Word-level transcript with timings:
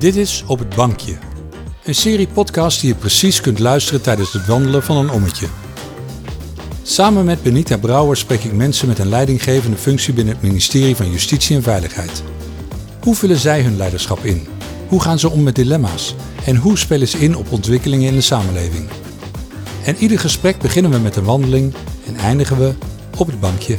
Dit 0.00 0.16
is 0.16 0.44
Op 0.46 0.58
het 0.58 0.74
Bankje. 0.74 1.18
Een 1.84 1.94
serie 1.94 2.28
podcast 2.28 2.80
die 2.80 2.88
je 2.88 2.94
precies 2.94 3.40
kunt 3.40 3.58
luisteren 3.58 4.02
tijdens 4.02 4.32
het 4.32 4.46
wandelen 4.46 4.82
van 4.82 4.96
een 4.96 5.10
ommetje. 5.10 5.46
Samen 6.82 7.24
met 7.24 7.42
Benita 7.42 7.76
Brouwer 7.76 8.16
spreek 8.16 8.44
ik 8.44 8.52
mensen 8.52 8.88
met 8.88 8.98
een 8.98 9.08
leidinggevende 9.08 9.76
functie 9.76 10.14
binnen 10.14 10.34
het 10.34 10.42
ministerie 10.42 10.96
van 10.96 11.10
Justitie 11.10 11.56
en 11.56 11.62
Veiligheid. 11.62 12.22
Hoe 13.00 13.14
vullen 13.14 13.36
zij 13.36 13.62
hun 13.62 13.76
leiderschap 13.76 14.18
in? 14.24 14.46
Hoe 14.88 15.00
gaan 15.00 15.18
ze 15.18 15.30
om 15.30 15.42
met 15.42 15.54
dilemma's? 15.54 16.14
En 16.44 16.56
hoe 16.56 16.78
spelen 16.78 17.08
ze 17.08 17.18
in 17.18 17.36
op 17.36 17.52
ontwikkelingen 17.52 18.08
in 18.08 18.14
de 18.14 18.20
samenleving? 18.20 18.88
En 19.84 19.96
ieder 19.96 20.18
gesprek 20.18 20.58
beginnen 20.58 20.90
we 20.90 20.98
met 20.98 21.16
een 21.16 21.24
wandeling 21.24 21.74
en 22.06 22.16
eindigen 22.16 22.58
we 22.58 22.74
op 23.16 23.26
het 23.26 23.40
bankje. 23.40 23.76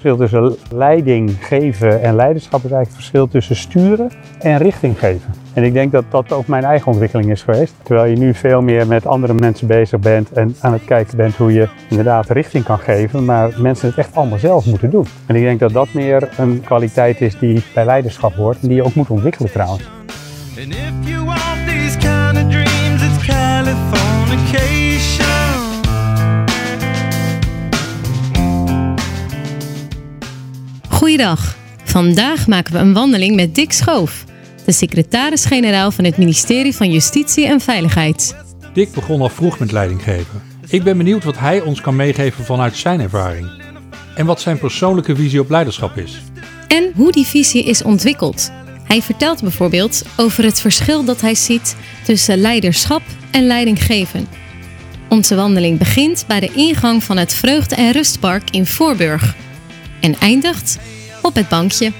Verschil 0.00 0.16
tussen 0.28 0.76
leiding 0.78 1.36
geven 1.40 2.02
en 2.02 2.14
leiderschap 2.14 2.64
is 2.64 2.70
eigenlijk 2.70 2.88
het 2.88 2.94
verschil 2.94 3.28
tussen 3.28 3.56
sturen 3.56 4.10
en 4.38 4.58
richting 4.58 4.98
geven. 4.98 5.34
En 5.54 5.64
ik 5.64 5.72
denk 5.72 5.92
dat 5.92 6.04
dat 6.10 6.32
ook 6.32 6.46
mijn 6.46 6.64
eigen 6.64 6.86
ontwikkeling 6.86 7.30
is 7.30 7.42
geweest. 7.42 7.74
Terwijl 7.82 8.10
je 8.10 8.16
nu 8.16 8.34
veel 8.34 8.62
meer 8.62 8.86
met 8.86 9.06
andere 9.06 9.34
mensen 9.34 9.66
bezig 9.66 10.00
bent 10.00 10.32
en 10.32 10.56
aan 10.60 10.72
het 10.72 10.84
kijken 10.84 11.16
bent 11.16 11.36
hoe 11.36 11.52
je 11.52 11.68
inderdaad 11.88 12.30
richting 12.30 12.64
kan 12.64 12.78
geven, 12.78 13.24
maar 13.24 13.52
mensen 13.56 13.88
het 13.88 13.98
echt 13.98 14.14
allemaal 14.14 14.38
zelf 14.38 14.66
moeten 14.66 14.90
doen. 14.90 15.06
En 15.26 15.36
ik 15.36 15.42
denk 15.42 15.60
dat 15.60 15.72
dat 15.72 15.92
meer 15.92 16.28
een 16.36 16.60
kwaliteit 16.64 17.20
is 17.20 17.38
die 17.38 17.62
bij 17.74 17.84
leiderschap 17.84 18.34
hoort 18.34 18.60
en 18.60 18.68
die 18.68 18.76
je 18.76 18.84
ook 18.84 18.94
moet 18.94 19.10
ontwikkelen 19.10 19.52
trouwens. 19.52 19.90
And 20.58 20.74
if 20.74 21.08
you 21.08 21.26
these 21.66 21.98
kind 21.98 22.36
of 22.36 22.50
dreams, 22.50 23.02
it's. 23.02 23.20
Goeiedag. 31.10 31.56
Vandaag 31.84 32.46
maken 32.46 32.72
we 32.72 32.78
een 32.78 32.92
wandeling 32.92 33.36
met 33.36 33.54
Dick 33.54 33.72
Schoof, 33.72 34.24
de 34.64 34.72
secretaris-generaal 34.72 35.90
van 35.90 36.04
het 36.04 36.16
ministerie 36.16 36.74
van 36.74 36.90
Justitie 36.90 37.46
en 37.46 37.60
Veiligheid. 37.60 38.36
Dick 38.72 38.92
begon 38.92 39.20
al 39.20 39.28
vroeg 39.28 39.58
met 39.58 39.72
leidinggeven. 39.72 40.42
Ik 40.68 40.82
ben 40.82 40.96
benieuwd 40.96 41.24
wat 41.24 41.38
hij 41.38 41.60
ons 41.60 41.80
kan 41.80 41.96
meegeven 41.96 42.44
vanuit 42.44 42.76
zijn 42.76 43.00
ervaring. 43.00 43.50
En 44.14 44.26
wat 44.26 44.40
zijn 44.40 44.58
persoonlijke 44.58 45.16
visie 45.16 45.40
op 45.40 45.50
leiderschap 45.50 45.96
is. 45.96 46.20
En 46.68 46.92
hoe 46.94 47.12
die 47.12 47.26
visie 47.26 47.64
is 47.64 47.82
ontwikkeld. 47.82 48.50
Hij 48.84 49.02
vertelt 49.02 49.42
bijvoorbeeld 49.42 50.02
over 50.16 50.44
het 50.44 50.60
verschil 50.60 51.04
dat 51.04 51.20
hij 51.20 51.34
ziet 51.34 51.76
tussen 52.04 52.38
leiderschap 52.38 53.02
en 53.30 53.46
leidinggeven. 53.46 54.28
Onze 55.08 55.34
wandeling 55.34 55.78
begint 55.78 56.24
bij 56.26 56.40
de 56.40 56.52
ingang 56.54 57.04
van 57.04 57.16
het 57.16 57.34
Vreugde- 57.34 57.74
en 57.74 57.92
Rustpark 57.92 58.50
in 58.50 58.66
Voorburg 58.66 59.34
en 60.00 60.14
eindigt 60.18 60.78
op 61.22 61.34
het 61.34 61.48
bankje. 61.48 61.92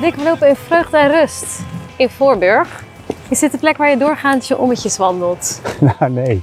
We 0.00 0.22
lopen 0.24 0.48
in 0.48 0.56
Vreugde 0.56 0.96
en 0.96 1.10
Rust 1.10 1.58
in 1.96 2.08
Voorburg. 2.08 2.89
Is 3.30 3.38
dit 3.38 3.52
de 3.52 3.58
plek 3.58 3.76
waar 3.76 3.90
je 3.90 3.96
doorgaans 3.96 4.48
je 4.48 4.58
ommetjes 4.58 4.96
wandelt? 4.96 5.60
Nou 5.98 6.12
nee, 6.12 6.42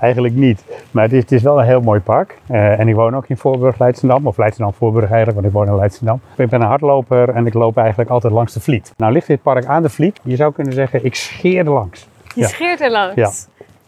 eigenlijk 0.00 0.34
niet. 0.34 0.64
Maar 0.90 1.02
het 1.04 1.12
is, 1.12 1.20
het 1.20 1.32
is 1.32 1.42
wel 1.42 1.58
een 1.58 1.64
heel 1.66 1.80
mooi 1.80 2.00
park. 2.00 2.38
Eh, 2.46 2.78
en 2.80 2.88
ik 2.88 2.94
woon 2.94 3.16
ook 3.16 3.24
in 3.28 3.36
Voorburg, 3.36 3.78
Leidschendam. 3.78 4.26
Of 4.26 4.36
Leidschendam, 4.36 4.74
Voorburg 4.74 5.06
eigenlijk, 5.10 5.34
want 5.34 5.46
ik 5.46 5.52
woon 5.52 5.66
in 5.66 5.76
Leidschendam. 5.76 6.20
Ik 6.36 6.48
ben 6.48 6.60
een 6.60 6.66
hardloper 6.66 7.28
en 7.28 7.46
ik 7.46 7.54
loop 7.54 7.76
eigenlijk 7.76 8.10
altijd 8.10 8.32
langs 8.32 8.52
de 8.52 8.60
Vliet. 8.60 8.92
Nou 8.96 9.12
ligt 9.12 9.26
dit 9.26 9.42
park 9.42 9.64
aan 9.66 9.82
de 9.82 9.88
Vliet. 9.90 10.20
Je 10.22 10.36
zou 10.36 10.52
kunnen 10.52 10.72
zeggen, 10.72 11.04
ik 11.04 11.14
scheer 11.14 11.58
er 11.66 11.72
langs. 11.72 12.08
Je 12.34 12.40
Ja. 12.40 12.46
scheert 12.46 12.80
er 12.80 12.90
langs. 12.90 13.14
Ja. 13.14 13.30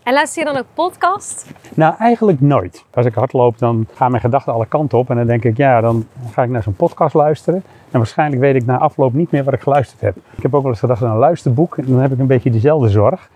En 0.03 0.13
luister 0.13 0.43
je 0.45 0.53
dan 0.53 0.59
ook 0.61 0.67
podcast? 0.75 1.47
Nou, 1.75 1.95
eigenlijk 1.99 2.41
nooit. 2.41 2.85
Als 2.95 3.07
ik 3.07 3.15
hardloop, 3.15 3.59
dan 3.59 3.87
gaan 3.95 4.11
mijn 4.11 4.23
gedachten 4.23 4.53
alle 4.53 4.67
kanten 4.67 4.99
op. 4.99 5.11
En 5.11 5.17
dan 5.17 5.27
denk 5.27 5.45
ik, 5.45 5.57
ja, 5.57 5.81
dan 5.81 6.07
ga 6.33 6.43
ik 6.43 6.49
naar 6.51 6.63
zo'n 6.63 6.75
podcast 6.77 7.15
luisteren. 7.15 7.65
En 7.95 8.01
waarschijnlijk 8.01 8.43
weet 8.43 8.55
ik 8.55 8.67
na 8.67 8.79
afloop 8.79 9.13
niet 9.13 9.31
meer 9.31 9.45
wat 9.45 9.55
ik 9.55 9.61
geluisterd 9.61 10.01
heb. 10.01 10.17
Ik 10.37 10.43
heb 10.43 10.55
ook 10.55 10.63
wel 10.63 10.71
eens 10.71 10.81
gedacht 10.81 11.03
aan 11.03 11.11
een 11.11 11.17
luisterboek. 11.17 11.77
En 11.79 11.85
dan 11.87 12.01
heb 12.01 12.13
ik 12.13 12.19
een 12.19 12.27
beetje 12.27 12.51
dezelfde 12.51 12.89
zorg. 12.89 13.29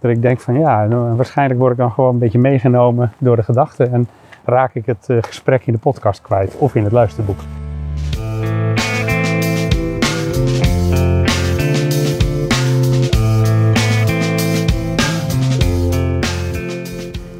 Dat 0.00 0.10
ik 0.10 0.22
denk 0.22 0.40
van, 0.40 0.58
ja, 0.58 0.84
nou, 0.84 1.16
waarschijnlijk 1.16 1.60
word 1.60 1.72
ik 1.72 1.78
dan 1.78 1.92
gewoon 1.92 2.12
een 2.12 2.18
beetje 2.18 2.38
meegenomen 2.38 3.12
door 3.18 3.36
de 3.36 3.42
gedachten. 3.42 3.92
En 3.92 4.08
raak 4.44 4.74
ik 4.74 4.86
het 4.86 5.04
eh, 5.08 5.16
gesprek 5.20 5.66
in 5.66 5.72
de 5.72 5.78
podcast 5.78 6.22
kwijt. 6.22 6.56
Of 6.58 6.74
in 6.74 6.84
het 6.84 6.92
luisterboek. 6.92 7.38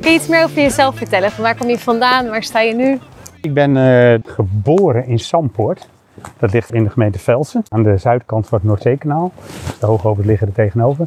Kun 0.01 0.11
je 0.11 0.17
iets 0.17 0.29
meer 0.29 0.45
over 0.45 0.63
jezelf 0.63 0.97
vertellen? 0.97 1.31
Van 1.31 1.45
waar 1.45 1.57
kom 1.57 1.69
je 1.69 1.79
vandaan? 1.79 2.29
Waar 2.29 2.43
sta 2.43 2.61
je 2.61 2.75
nu? 2.75 2.99
Ik 3.41 3.55
ben 3.55 3.77
eh, 3.77 4.19
geboren 4.25 5.07
in 5.07 5.19
Sampoort. 5.19 5.89
Dat 6.39 6.53
ligt 6.53 6.73
in 6.73 6.85
de 6.85 6.91
gemeente 6.91 7.19
Velsen, 7.19 7.63
aan 7.69 7.83
de 7.83 7.97
zuidkant 7.97 8.49
van 8.49 8.59
het 8.59 8.67
Noordzeekanaal. 8.67 9.33
De 9.81 9.87
Hoogovens 9.87 10.27
liggen 10.27 10.47
er 10.47 10.53
tegenover. 10.53 11.07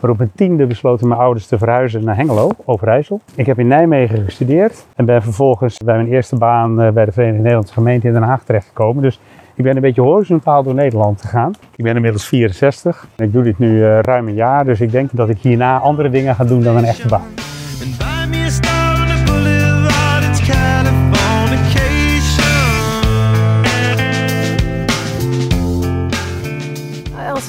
Maar 0.00 0.10
op 0.10 0.18
mijn 0.18 0.30
tiende 0.34 0.66
besloten 0.66 1.08
mijn 1.08 1.20
ouders 1.20 1.46
te 1.46 1.58
verhuizen 1.58 2.04
naar 2.04 2.16
Hengelo, 2.16 2.50
Overijssel. 2.64 3.20
Ik 3.34 3.46
heb 3.46 3.58
in 3.58 3.66
Nijmegen 3.66 4.24
gestudeerd 4.24 4.86
en 4.96 5.04
ben 5.04 5.22
vervolgens 5.22 5.78
bij 5.84 5.96
mijn 5.96 6.08
eerste 6.08 6.36
baan 6.36 6.80
eh, 6.80 6.90
bij 6.90 7.04
de 7.04 7.12
Verenigde 7.12 7.40
Nederlandse 7.40 7.72
Gemeente 7.72 8.06
in 8.06 8.12
Den 8.12 8.22
Haag 8.22 8.44
terechtgekomen. 8.44 9.02
Dus 9.02 9.20
ik 9.54 9.64
ben 9.64 9.76
een 9.76 9.82
beetje 9.82 10.02
horizontaal 10.02 10.62
door 10.62 10.74
Nederland 10.74 11.20
gegaan. 11.20 11.54
Ik 11.76 11.84
ben 11.84 11.94
inmiddels 11.94 12.26
64 12.26 13.06
en 13.16 13.24
ik 13.24 13.32
doe 13.32 13.42
dit 13.42 13.58
nu 13.58 13.84
eh, 13.84 13.98
ruim 14.00 14.28
een 14.28 14.34
jaar. 14.34 14.64
Dus 14.64 14.80
ik 14.80 14.90
denk 14.90 15.10
dat 15.12 15.28
ik 15.28 15.38
hierna 15.38 15.78
andere 15.78 16.10
dingen 16.10 16.34
ga 16.34 16.44
doen 16.44 16.62
dan 16.62 16.76
een 16.76 16.84
echte 16.84 17.08
baan. 17.08 17.26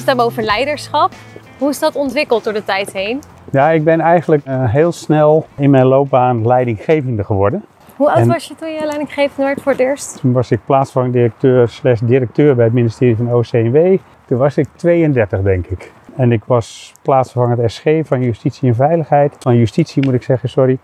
Hebben 0.08 0.24
over 0.26 0.42
leiderschap, 0.42 1.12
hoe 1.58 1.68
is 1.70 1.78
dat 1.78 1.94
ontwikkeld 1.96 2.44
door 2.44 2.52
de 2.52 2.64
tijd 2.64 2.92
heen? 2.92 3.20
Ja, 3.52 3.70
ik 3.70 3.84
ben 3.84 4.00
eigenlijk 4.00 4.44
eh, 4.44 4.72
heel 4.72 4.92
snel 4.92 5.46
in 5.56 5.70
mijn 5.70 5.86
loopbaan 5.86 6.46
leidinggevende 6.46 7.24
geworden. 7.24 7.64
Hoe 7.96 8.08
oud 8.10 8.18
En- 8.18 8.28
was 8.28 8.44
je 8.48 8.54
toen 8.54 8.68
je 8.72 8.84
leidinggevende 8.86 9.42
werd 9.44 9.62
voor 9.62 9.72
het 9.72 9.80
eerst? 9.80 10.18
Toen 10.20 10.32
was 10.32 10.50
ik 10.50 10.60
plaatsvervangend 10.66 11.14
directeur 11.14 11.68
slash 11.68 12.00
directeur 12.00 12.54
bij 12.54 12.64
het 12.64 12.74
ministerie 12.74 13.16
van 13.16 13.32
OCW. 13.34 13.96
Toen 14.26 14.38
was 14.38 14.56
ik 14.56 14.66
32 14.76 15.42
denk 15.42 15.66
ik. 15.66 15.92
En 16.16 16.32
ik 16.32 16.42
was 16.46 16.92
plaatsvervangend 17.02 17.72
SG 17.72 17.82
van 18.02 18.22
Justitie 18.22 18.68
en 18.68 18.74
Veiligheid. 18.74 19.36
Van 19.38 19.56
Justitie 19.56 20.04
moet 20.04 20.14
ik 20.14 20.22
zeggen, 20.22 20.48
sorry. 20.48 20.78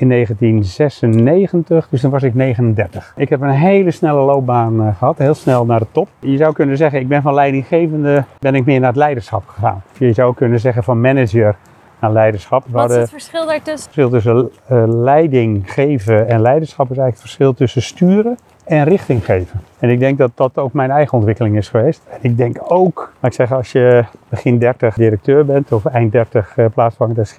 In 0.00 0.08
1996, 0.08 1.88
dus 1.88 2.00
dan 2.00 2.10
was 2.10 2.22
ik 2.22 2.34
39. 2.34 3.12
Ik 3.16 3.28
heb 3.28 3.40
een 3.40 3.48
hele 3.48 3.90
snelle 3.90 4.20
loopbaan 4.20 4.80
eh, 4.80 4.96
gehad, 4.96 5.18
heel 5.18 5.34
snel 5.34 5.64
naar 5.64 5.78
de 5.78 5.86
top. 5.92 6.08
Je 6.18 6.36
zou 6.36 6.52
kunnen 6.52 6.76
zeggen, 6.76 7.00
ik 7.00 7.08
ben 7.08 7.22
van 7.22 7.34
leidinggevende, 7.34 8.24
ben 8.38 8.54
ik 8.54 8.64
meer 8.64 8.78
naar 8.80 8.88
het 8.88 8.98
leiderschap 8.98 9.46
gegaan. 9.46 9.82
Je 9.98 10.12
zou 10.12 10.34
kunnen 10.34 10.60
zeggen 10.60 10.84
van 10.84 11.00
manager 11.00 11.56
naar 12.00 12.12
leiderschap. 12.12 12.64
Wat 12.66 12.90
is 12.90 12.96
het 12.96 13.10
verschil 13.10 13.46
daartussen? 13.46 13.72
het 13.72 13.82
verschil 13.82 14.10
tussen 14.10 14.50
eh, 14.66 14.82
leiding 14.86 15.72
geven 15.72 16.28
en 16.28 16.40
leiderschap 16.40 16.90
is 16.90 16.96
eigenlijk 16.96 17.16
het 17.16 17.20
verschil 17.20 17.54
tussen 17.54 17.82
sturen 17.82 18.38
en 18.64 18.84
richting 18.84 19.24
geven. 19.24 19.60
En 19.78 19.90
ik 19.90 19.98
denk 19.98 20.18
dat 20.18 20.30
dat 20.34 20.58
ook 20.58 20.72
mijn 20.72 20.90
eigen 20.90 21.14
ontwikkeling 21.14 21.56
is 21.56 21.68
geweest. 21.68 22.02
En 22.10 22.18
ik 22.20 22.36
denk 22.36 22.58
ook, 22.62 23.12
laat 23.20 23.30
ik 23.30 23.36
zeggen, 23.36 23.56
als 23.56 23.72
je 23.72 24.04
begin 24.28 24.58
30 24.58 24.94
directeur 24.94 25.44
bent 25.44 25.72
of 25.72 25.84
eind 25.84 26.12
30 26.12 26.56
uh, 26.56 26.66
plaatsvervangend 26.74 27.28
SG, 27.28 27.38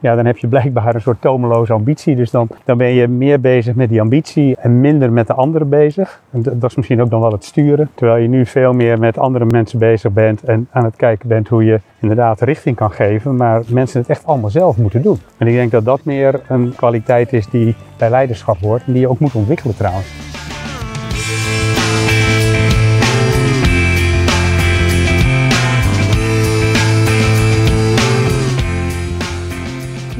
ja, 0.00 0.14
dan 0.14 0.26
heb 0.26 0.38
je 0.38 0.46
blijkbaar 0.48 0.94
een 0.94 1.00
soort 1.00 1.20
tomeloze 1.20 1.72
ambitie. 1.72 2.16
Dus 2.16 2.30
dan, 2.30 2.48
dan 2.64 2.78
ben 2.78 2.88
je 2.88 3.08
meer 3.08 3.40
bezig 3.40 3.74
met 3.74 3.88
die 3.88 4.00
ambitie 4.00 4.56
en 4.56 4.80
minder 4.80 5.12
met 5.12 5.26
de 5.26 5.34
anderen 5.34 5.68
bezig. 5.68 6.22
En 6.30 6.42
dat 6.42 6.70
is 6.70 6.76
misschien 6.76 7.02
ook 7.02 7.10
dan 7.10 7.20
wel 7.20 7.32
het 7.32 7.44
sturen. 7.44 7.90
Terwijl 7.94 8.22
je 8.22 8.28
nu 8.28 8.46
veel 8.46 8.72
meer 8.72 8.98
met 8.98 9.18
andere 9.18 9.44
mensen 9.44 9.78
bezig 9.78 10.12
bent 10.12 10.42
en 10.42 10.68
aan 10.70 10.84
het 10.84 10.96
kijken 10.96 11.28
bent 11.28 11.48
hoe 11.48 11.64
je 11.64 11.80
inderdaad 12.00 12.40
richting 12.40 12.76
kan 12.76 12.90
geven. 12.90 13.36
Maar 13.36 13.62
mensen 13.68 14.00
het 14.00 14.10
echt 14.10 14.26
allemaal 14.26 14.50
zelf 14.50 14.76
moeten 14.76 15.02
doen. 15.02 15.18
En 15.38 15.46
ik 15.46 15.54
denk 15.54 15.70
dat 15.70 15.84
dat 15.84 16.04
meer 16.04 16.40
een 16.48 16.72
kwaliteit 16.76 17.32
is 17.32 17.46
die 17.46 17.74
bij 17.98 18.10
leiderschap 18.10 18.58
hoort 18.58 18.82
en 18.86 18.92
die 18.92 19.00
je 19.00 19.08
ook 19.08 19.18
moet 19.18 19.34
ontwikkelen 19.34 19.76
trouwens. 19.76 20.49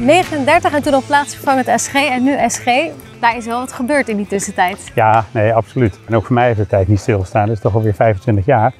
...39 0.01 0.73
en 0.73 0.83
toen 0.83 0.93
al 0.93 1.03
plaatsvervangend 1.07 1.81
SG 1.81 1.93
en 1.93 2.23
nu 2.23 2.37
SG. 2.47 2.65
Daar 3.19 3.37
is 3.37 3.45
wel 3.45 3.59
wat 3.59 3.71
gebeurd 3.71 4.09
in 4.09 4.17
die 4.17 4.27
tussentijd. 4.27 4.91
Ja, 4.95 5.25
nee, 5.31 5.53
absoluut. 5.53 5.99
En 6.07 6.15
ook 6.15 6.25
voor 6.25 6.35
mij 6.35 6.45
heeft 6.45 6.57
de 6.57 6.67
tijd 6.67 6.87
niet 6.87 6.99
stilgestaan. 6.99 7.45
Dat 7.45 7.55
is 7.55 7.61
toch 7.61 7.75
alweer 7.75 7.93
25 7.93 8.45
jaar. 8.45 8.73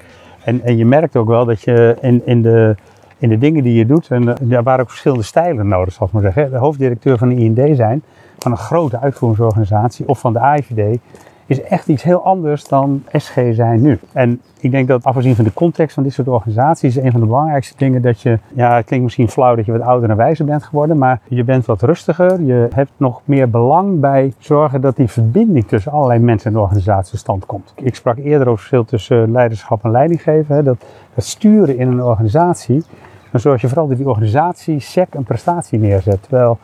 En, 0.44 0.60
en 0.64 0.76
je 0.76 0.86
merkt 0.86 1.16
ook 1.16 1.26
wel 1.26 1.44
dat 1.44 1.62
je 1.62 1.96
in, 2.00 2.22
in, 2.24 2.42
de, 2.42 2.76
in 3.18 3.28
de 3.28 3.38
dingen 3.38 3.62
die 3.62 3.74
je 3.74 3.86
doet, 3.86 4.08
en 4.08 4.28
eh, 4.28 4.56
er 4.56 4.62
waren 4.62 4.80
ook 4.80 4.88
verschillende 4.88 5.24
stijlen 5.24 5.68
nodig, 5.68 5.94
zal 5.94 6.06
ik 6.06 6.12
maar 6.12 6.22
zeggen. 6.22 6.50
De 6.50 6.58
hoofddirecteur 6.58 7.18
van 7.18 7.28
de 7.28 7.34
IND 7.34 7.76
zijn, 7.76 8.02
van 8.38 8.50
een 8.50 8.58
grote 8.58 9.00
uitvoeringsorganisatie 9.00 10.08
of 10.08 10.18
van 10.20 10.32
de 10.32 10.38
AIVD 10.38 10.98
is 11.46 11.62
echt 11.62 11.88
iets 11.88 12.02
heel 12.02 12.24
anders 12.24 12.64
dan 12.64 13.02
SG 13.12 13.34
zijn 13.52 13.82
nu. 13.82 13.98
En 14.12 14.40
ik 14.60 14.70
denk 14.70 14.88
dat 14.88 15.04
afgezien 15.04 15.36
van 15.36 15.44
de 15.44 15.52
context 15.52 15.94
van 15.94 16.02
dit 16.02 16.12
soort 16.12 16.28
organisaties, 16.28 16.96
is 16.96 17.04
een 17.04 17.10
van 17.10 17.20
de 17.20 17.26
belangrijkste 17.26 17.74
dingen 17.76 18.02
dat 18.02 18.20
je, 18.20 18.38
ja, 18.54 18.76
het 18.76 18.86
klinkt 18.86 19.04
misschien 19.04 19.28
flauw 19.28 19.54
dat 19.54 19.64
je 19.64 19.72
wat 19.72 19.80
ouder 19.80 20.10
en 20.10 20.16
wijzer 20.16 20.44
bent 20.44 20.62
geworden, 20.62 20.98
maar 20.98 21.20
je 21.28 21.44
bent 21.44 21.66
wat 21.66 21.82
rustiger. 21.82 22.42
Je 22.42 22.68
hebt 22.74 22.90
nog 22.96 23.20
meer 23.24 23.50
belang 23.50 24.00
bij 24.00 24.32
zorgen 24.38 24.80
dat 24.80 24.96
die 24.96 25.08
verbinding 25.08 25.66
tussen 25.66 25.92
allerlei 25.92 26.18
mensen 26.20 26.52
en 26.52 26.58
organisaties 26.58 27.10
tot 27.10 27.20
stand 27.20 27.46
komt. 27.46 27.72
Ik 27.76 27.94
sprak 27.94 28.16
eerder 28.16 28.48
over 28.48 28.50
het 28.50 28.58
verschil 28.58 28.84
tussen 28.84 29.32
leiderschap 29.32 29.84
en 29.84 29.90
leidinggeven. 29.90 30.64
Dat 30.64 30.84
het 31.14 31.24
sturen 31.24 31.78
in 31.78 31.88
een 31.88 32.02
organisatie, 32.02 32.84
dan 33.30 33.40
zorg 33.40 33.60
je 33.60 33.68
vooral 33.68 33.88
dat 33.88 33.96
die 33.96 34.08
organisatie 34.08 34.80
sec 34.80 35.14
een 35.14 35.24
prestatie 35.24 35.78
neerzet. 35.78 36.22
Terwijl 36.22 36.58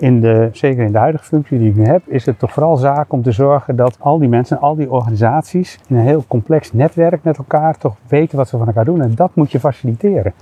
in 0.00 0.20
de, 0.20 0.48
zeker 0.52 0.84
in 0.84 0.92
de 0.92 0.98
huidige 0.98 1.24
functie 1.24 1.58
die 1.58 1.68
ik 1.68 1.76
nu 1.76 1.84
heb, 1.84 2.02
is 2.06 2.26
het 2.26 2.38
toch 2.38 2.52
vooral 2.52 2.76
zaak 2.76 3.12
om 3.12 3.22
te 3.22 3.32
zorgen 3.32 3.76
dat 3.76 3.96
al 4.00 4.18
die 4.18 4.28
mensen, 4.28 4.60
al 4.60 4.74
die 4.74 4.90
organisaties 4.90 5.78
in 5.88 5.96
een 5.96 6.04
heel 6.04 6.24
complex 6.28 6.72
netwerk 6.72 7.22
met 7.22 7.38
elkaar 7.38 7.78
toch 7.78 7.96
weten 8.08 8.36
wat 8.36 8.48
ze 8.48 8.58
van 8.58 8.66
elkaar 8.66 8.84
doen. 8.84 9.02
En 9.02 9.14
dat 9.14 9.30
moet 9.34 9.52
je 9.52 9.60
faciliteren. 9.60 10.32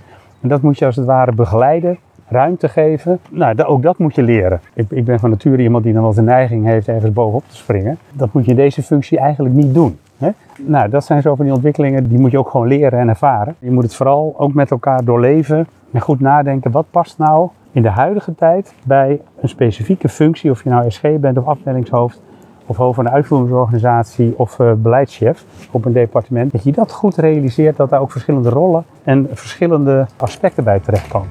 En 0.40 0.49
dat 0.49 0.62
moet 0.62 0.78
je 0.78 0.87
als 0.87 0.96
het 0.96 1.05
ware 1.05 1.32
begeleiden, 1.32 1.99
ruimte 2.28 2.69
geven. 2.69 3.19
Nou, 3.31 3.62
ook 3.62 3.82
dat 3.82 3.99
moet 3.99 4.14
je 4.14 4.22
leren. 4.22 4.60
Ik, 4.75 4.90
ik 4.90 5.05
ben 5.05 5.20
van 5.20 5.31
nature 5.31 5.62
iemand 5.62 5.84
die 5.84 5.93
dan 5.93 6.02
wel 6.02 6.14
de 6.14 6.22
neiging 6.22 6.64
heeft 6.64 6.88
ergens 6.88 7.12
bovenop 7.12 7.44
te 7.49 7.56
springen. 7.56 7.99
Dat 8.12 8.32
moet 8.32 8.44
je 8.44 8.50
in 8.50 8.56
deze 8.56 8.82
functie 8.82 9.19
eigenlijk 9.19 9.54
niet 9.54 9.75
doen. 9.75 9.99
Hè? 10.19 10.31
Nou, 10.56 10.88
dat 10.88 11.04
zijn 11.04 11.22
zo 11.22 11.34
van 11.34 11.44
die 11.44 11.54
ontwikkelingen, 11.54 12.08
die 12.08 12.19
moet 12.19 12.31
je 12.31 12.38
ook 12.38 12.50
gewoon 12.50 12.66
leren 12.66 12.99
en 12.99 13.08
ervaren. 13.08 13.54
Je 13.58 13.70
moet 13.70 13.82
het 13.82 13.94
vooral 13.94 14.34
ook 14.38 14.54
met 14.54 14.70
elkaar 14.70 15.04
doorleven 15.04 15.66
en 15.93 16.00
goed 16.00 16.20
nadenken, 16.20 16.70
wat 16.70 16.87
past 16.90 17.19
nou 17.19 17.49
in 17.73 17.82
de 17.82 17.88
huidige 17.88 18.35
tijd 18.35 18.75
bij 18.85 19.20
een 19.40 19.49
specifieke 19.49 20.08
functie, 20.08 20.50
of 20.50 20.62
je 20.62 20.70
nou 20.70 20.90
SG 20.90 21.02
bent 21.20 21.38
of 21.38 21.46
afdelingshoofd, 21.46 22.20
of 22.67 22.76
hoofd 22.76 22.94
van 22.94 23.06
een 23.06 23.12
uitvoeringsorganisatie 23.12 24.35
of 24.37 24.61
eh, 24.61 24.73
beleidschef 24.73 25.44
op 25.70 25.85
een 25.85 25.93
departement, 25.93 26.52
dat 26.52 26.64
je 26.64 26.73
dat 26.73 26.93
goed 26.93 27.17
realiseert 27.17 27.76
dat 27.76 27.90
daar 27.90 28.00
ook 28.00 28.11
verschillende 28.11 28.49
rollen 28.49 28.85
en 29.02 29.29
verschillende 29.32 30.06
aspecten 30.17 30.64
bij 30.64 30.81
terechtkomen. 30.81 31.29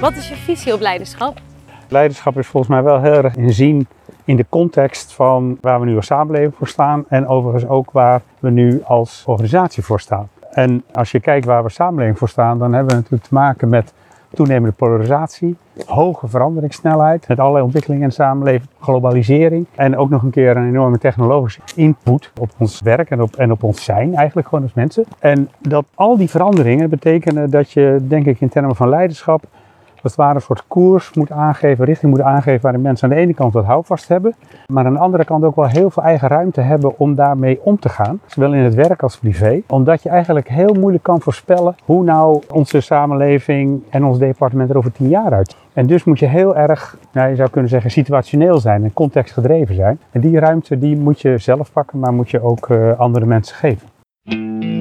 Wat 0.00 0.16
is 0.16 0.28
je 0.28 0.34
visie 0.34 0.74
op 0.74 0.80
leiderschap? 0.80 1.40
Leiderschap 1.88 2.38
is 2.38 2.46
volgens 2.46 2.72
mij 2.72 2.82
wel 2.82 3.00
heel 3.00 3.12
erg 3.12 3.36
inzien 3.36 3.86
in 4.28 4.36
de 4.36 4.46
context 4.48 5.12
van 5.12 5.58
waar 5.60 5.80
we 5.80 5.86
nu 5.86 5.96
als 5.96 6.06
samenleving 6.06 6.54
voor 6.54 6.68
staan 6.68 7.04
en 7.08 7.26
overigens 7.26 7.70
ook 7.70 7.90
waar 7.90 8.20
we 8.38 8.50
nu 8.50 8.82
als 8.84 9.22
organisatie 9.26 9.82
voor 9.82 10.00
staan. 10.00 10.28
En 10.50 10.84
als 10.92 11.10
je 11.10 11.20
kijkt 11.20 11.46
waar 11.46 11.62
we 11.62 11.70
samenleving 11.70 12.18
voor 12.18 12.28
staan, 12.28 12.58
dan 12.58 12.72
hebben 12.72 12.90
we 12.90 12.96
natuurlijk 12.96 13.28
te 13.28 13.34
maken 13.34 13.68
met 13.68 13.92
toenemende 14.34 14.76
polarisatie, 14.76 15.56
hoge 15.86 16.28
veranderingssnelheid, 16.28 17.28
met 17.28 17.38
allerlei 17.38 17.64
ontwikkelingen 17.64 18.02
in 18.02 18.08
de 18.08 18.14
samenleving, 18.14 18.68
globalisering 18.80 19.66
en 19.74 19.96
ook 19.96 20.10
nog 20.10 20.22
een 20.22 20.30
keer 20.30 20.56
een 20.56 20.68
enorme 20.68 20.98
technologische 20.98 21.60
input 21.74 22.32
op 22.40 22.50
ons 22.58 22.80
werk 22.80 23.10
en 23.10 23.22
op, 23.22 23.36
en 23.36 23.52
op 23.52 23.62
ons 23.62 23.84
zijn, 23.84 24.14
eigenlijk 24.14 24.48
gewoon 24.48 24.64
als 24.64 24.74
mensen. 24.74 25.04
En 25.18 25.48
dat 25.58 25.84
al 25.94 26.16
die 26.16 26.30
veranderingen 26.30 26.90
betekenen 26.90 27.50
dat 27.50 27.70
je, 27.70 27.98
denk 28.08 28.26
ik, 28.26 28.40
in 28.40 28.48
termen 28.48 28.76
van 28.76 28.88
leiderschap 28.88 29.44
het 30.02 30.14
ware 30.14 30.34
een 30.34 30.40
soort 30.40 30.64
koers 30.68 31.14
moet 31.14 31.30
aangeven, 31.30 31.84
richting 31.84 32.10
moet 32.12 32.22
aangeven 32.22 32.60
waar 32.60 32.72
de 32.72 32.78
mensen 32.78 33.08
aan 33.08 33.14
de 33.14 33.20
ene 33.20 33.34
kant 33.34 33.52
wat 33.52 33.64
houvast 33.64 34.08
hebben, 34.08 34.34
maar 34.72 34.86
aan 34.86 34.92
de 34.92 34.98
andere 34.98 35.24
kant 35.24 35.44
ook 35.44 35.56
wel 35.56 35.66
heel 35.66 35.90
veel 35.90 36.02
eigen 36.02 36.28
ruimte 36.28 36.60
hebben 36.60 36.98
om 36.98 37.14
daarmee 37.14 37.60
om 37.62 37.78
te 37.78 37.88
gaan, 37.88 38.20
zowel 38.26 38.54
in 38.54 38.62
het 38.62 38.74
werk 38.74 39.02
als 39.02 39.18
privé, 39.18 39.62
omdat 39.66 40.02
je 40.02 40.08
eigenlijk 40.08 40.48
heel 40.48 40.74
moeilijk 40.74 41.02
kan 41.02 41.20
voorspellen 41.20 41.74
hoe 41.84 42.04
nou 42.04 42.42
onze 42.52 42.80
samenleving 42.80 43.82
en 43.90 44.04
ons 44.04 44.18
departement 44.18 44.70
er 44.70 44.76
over 44.76 44.92
tien 44.92 45.08
jaar 45.08 45.32
uit. 45.32 45.56
En 45.72 45.86
dus 45.86 46.04
moet 46.04 46.18
je 46.18 46.26
heel 46.26 46.56
erg, 46.56 46.98
nou, 47.12 47.28
je 47.28 47.36
zou 47.36 47.50
kunnen 47.50 47.70
zeggen, 47.70 47.90
situationeel 47.90 48.58
zijn 48.58 48.84
en 48.84 48.92
contextgedreven 48.92 49.74
zijn. 49.74 50.00
En 50.10 50.20
die 50.20 50.38
ruimte 50.38 50.78
die 50.78 50.96
moet 50.96 51.20
je 51.20 51.38
zelf 51.38 51.72
pakken, 51.72 51.98
maar 51.98 52.12
moet 52.12 52.30
je 52.30 52.42
ook 52.42 52.68
eh, 52.68 52.98
andere 52.98 53.26
mensen 53.26 53.56
geven. 53.56 54.77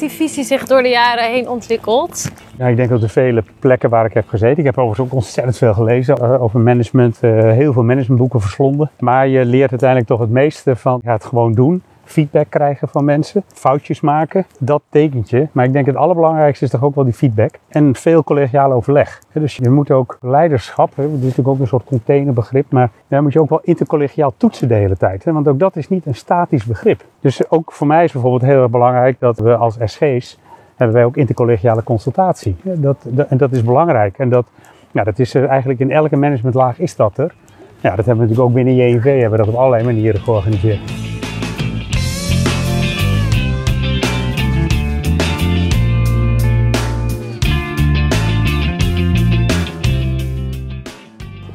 Heeft 0.00 0.18
die 0.18 0.28
visie 0.28 0.44
zich 0.44 0.66
door 0.66 0.82
de 0.82 0.88
jaren 0.88 1.30
heen 1.30 1.48
ontwikkeld? 1.48 2.30
Ja, 2.58 2.66
ik 2.66 2.76
denk 2.76 2.88
dat 2.88 3.02
er 3.02 3.08
vele 3.08 3.44
plekken 3.58 3.90
waar 3.90 4.04
ik 4.04 4.14
heb 4.14 4.28
gezeten. 4.28 4.58
Ik 4.58 4.64
heb 4.64 4.78
overigens 4.78 5.08
ook 5.08 5.14
ontzettend 5.14 5.58
veel 5.58 5.74
gelezen 5.74 6.16
eh, 6.16 6.42
over 6.42 6.60
management. 6.60 7.18
eh, 7.20 7.30
heel 7.30 7.72
veel 7.72 7.82
managementboeken 7.82 8.40
verslonden. 8.40 8.90
Maar 8.98 9.28
je 9.28 9.44
leert 9.44 9.70
uiteindelijk 9.70 10.08
toch 10.08 10.20
het 10.20 10.30
meeste 10.30 10.76
van 10.76 11.00
ja, 11.04 11.12
het 11.12 11.24
gewoon 11.24 11.52
doen. 11.52 11.82
Feedback 12.08 12.46
krijgen 12.48 12.88
van 12.88 13.04
mensen. 13.04 13.42
Foutjes 13.46 14.00
maken. 14.00 14.46
Dat 14.58 14.82
tekent 14.88 15.30
je. 15.30 15.48
Maar 15.52 15.64
ik 15.64 15.72
denk 15.72 15.86
het 15.86 15.96
allerbelangrijkste 15.96 16.64
is 16.64 16.70
toch 16.70 16.82
ook 16.82 16.94
wel 16.94 17.04
die 17.04 17.12
feedback. 17.12 17.54
En 17.68 17.94
veel 17.94 18.24
collegiaal 18.24 18.72
overleg. 18.72 19.22
Dus 19.32 19.56
je 19.56 19.70
moet 19.70 19.90
ook 19.90 20.18
leiderschap. 20.20 20.96
Hè, 20.96 21.02
dat 21.02 21.12
is 21.12 21.20
natuurlijk 21.20 21.48
ook 21.48 21.58
een 21.58 21.66
soort 21.66 21.84
containerbegrip. 21.84 22.70
Maar 22.70 22.90
daar 23.08 23.22
moet 23.22 23.32
je 23.32 23.40
ook 23.40 23.48
wel 23.48 23.60
intercollegiaal 23.62 24.34
toetsen 24.36 24.68
de 24.68 24.74
hele 24.74 24.96
tijd. 24.96 25.24
Want 25.24 25.48
ook 25.48 25.58
dat 25.58 25.76
is 25.76 25.88
niet 25.88 26.06
een 26.06 26.14
statisch 26.14 26.64
begrip. 26.64 27.04
Dus 27.20 27.50
ook 27.50 27.72
voor 27.72 27.86
mij 27.86 28.04
is 28.04 28.12
bijvoorbeeld 28.12 28.42
heel 28.42 28.62
erg 28.62 28.70
belangrijk 28.70 29.20
dat 29.20 29.38
we 29.38 29.56
als 29.56 29.76
SG's 29.84 30.38
hebben 30.76 30.96
wij 30.96 31.04
ook 31.04 31.16
intercollegiale 31.16 31.82
consultatie. 31.82 32.56
Dat, 32.62 33.06
en 33.28 33.36
dat 33.36 33.52
is 33.52 33.64
belangrijk. 33.64 34.18
En 34.18 34.28
dat, 34.28 34.46
ja, 34.90 35.04
dat 35.04 35.18
is 35.18 35.34
er 35.34 35.44
eigenlijk 35.44 35.80
in 35.80 35.90
elke 35.90 36.16
managementlaag 36.16 36.78
is 36.78 36.96
dat 36.96 37.18
er. 37.18 37.34
Ja, 37.80 37.96
dat 37.96 38.06
hebben 38.06 38.14
we 38.14 38.20
natuurlijk 38.20 38.48
ook 38.48 38.54
binnen 38.54 38.74
JNV, 38.74 39.20
hebben 39.20 39.38
we 39.38 39.44
dat 39.44 39.54
op 39.54 39.60
allerlei 39.60 39.84
manieren 39.84 40.20
georganiseerd. 40.20 41.07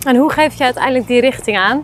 En 0.05 0.15
hoe 0.15 0.31
geef 0.31 0.53
je 0.53 0.63
uiteindelijk 0.63 1.07
die 1.07 1.21
richting 1.21 1.57
aan? 1.57 1.81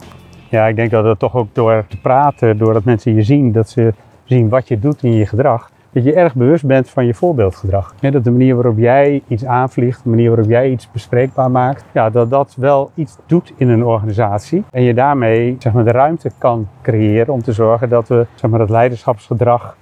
Ja, 0.50 0.68
ik 0.68 0.76
denk 0.76 0.92
dat 0.92 1.04
het 1.06 1.20
toch 1.20 1.36
ook 1.36 1.48
door 1.54 1.86
te 1.88 1.98
praten, 1.98 2.58
doordat 2.58 2.84
mensen 2.84 3.16
je 3.16 3.24
zien, 3.24 3.52
dat 3.52 3.70
ze 3.70 3.94
zien 4.24 4.50
wat 4.50 4.68
je 4.68 4.80
doet 4.80 5.04
in 5.04 5.14
je 5.14 5.26
gedrag, 5.26 5.72
dat 5.92 6.04
je 6.04 6.14
erg 6.14 6.36
bewust 6.36 6.66
bent 6.66 6.90
van 6.90 7.06
je 7.06 7.14
voorbeeldgedrag. 7.14 7.96
Dat 8.00 8.24
de 8.24 8.32
manier 8.32 8.56
waarop 8.56 8.78
jij 8.78 9.22
iets 9.28 9.46
aanvliegt, 9.46 10.04
de 10.04 10.10
manier 10.10 10.28
waarop 10.28 10.50
jij 10.50 10.70
iets 10.70 10.92
bespreekbaar 10.92 11.52
maakt, 11.52 11.84
ja, 11.92 12.10
dat 12.10 12.30
dat 12.30 12.56
wel 12.58 12.92
iets 12.96 13.18
doet 13.26 13.54
in 13.58 13.70
een 13.70 13.86
organisatie. 13.86 14.64
En 14.72 14.84
je 14.84 14.94
daarmee 14.94 15.56
zeg 15.60 15.74
maar, 15.74 15.84
de 15.84 15.92
ruimte 15.92 16.32
kan 16.38 16.68
creëren 16.82 17.34
om 17.34 17.42
te 17.42 17.54
zorgen 17.54 17.90
dat 17.90 18.08
we 18.08 18.26
zeg 18.36 18.50
maar, 18.50 18.60
dat 18.60 18.70
leiderschapsgedrag 18.70 19.78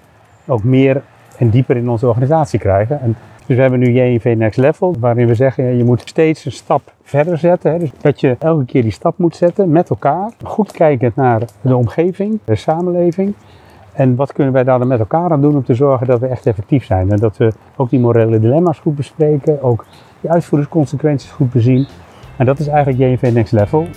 ook 0.48 0.64
meer 0.64 1.02
en 1.38 1.50
dieper 1.50 1.78
in 1.78 1.90
onze 1.90 2.08
organisatie 2.08 2.60
krijgen. 2.60 3.02
En 3.02 3.16
dus 3.48 3.56
we 3.56 3.62
hebben 3.62 3.80
nu 3.80 3.92
JNV 3.92 4.36
Next 4.38 4.58
Level, 4.58 4.96
waarin 5.00 5.28
we 5.28 5.36
zeggen 5.36 5.78
je 5.78 5.84
moet 5.84 6.02
steeds 6.06 6.46
een 6.46 6.52
stap 6.52 6.82
verder 7.04 7.38
zetten. 7.38 7.80
Dus 7.80 7.92
dat 8.02 8.20
je 8.20 8.36
elke 8.40 8.66
keer 8.66 8.82
die 8.82 8.92
stap 8.92 9.18
moet 9.18 9.36
zetten 9.36 9.72
met 9.72 9.90
elkaar. 9.90 10.32
Goed 10.44 10.72
kijkend 10.72 11.16
naar 11.16 11.42
de 11.62 11.76
omgeving, 11.76 12.40
de 12.44 12.56
samenleving. 12.56 13.34
En 13.94 14.16
wat 14.16 14.34
kunnen 14.34 14.54
wij 14.54 14.64
daar 14.64 14.80
dan 14.80 14.88
met 14.88 15.00
elkaar 15.00 15.32
aan 15.32 15.42
doen 15.42 15.56
om 15.56 15.64
te 15.64 15.74
zorgen 15.74 16.08
dat 16.08 16.20
we 16.20 16.28
echt 16.28 16.46
effectief 16.46 16.86
zijn. 16.86 17.12
En 17.12 17.18
dat 17.18 17.38
we 17.38 17.52
ook 17.76 17.90
die 17.90 18.00
morele 18.00 18.40
dilemma's 18.40 18.80
goed 18.80 18.96
bespreken, 18.96 19.64
ook 19.64 19.86
die 20.22 20.32
uitvoeringsconsequenties 20.32 21.32
goed 21.32 21.52
bezien. 21.52 21.88
En 22.38 22.46
dat 22.46 22.60
is 22.60 22.68
eigenlijk 22.68 23.22
JNV 23.22 23.34
Next 23.34 23.52
Level. 23.52 23.88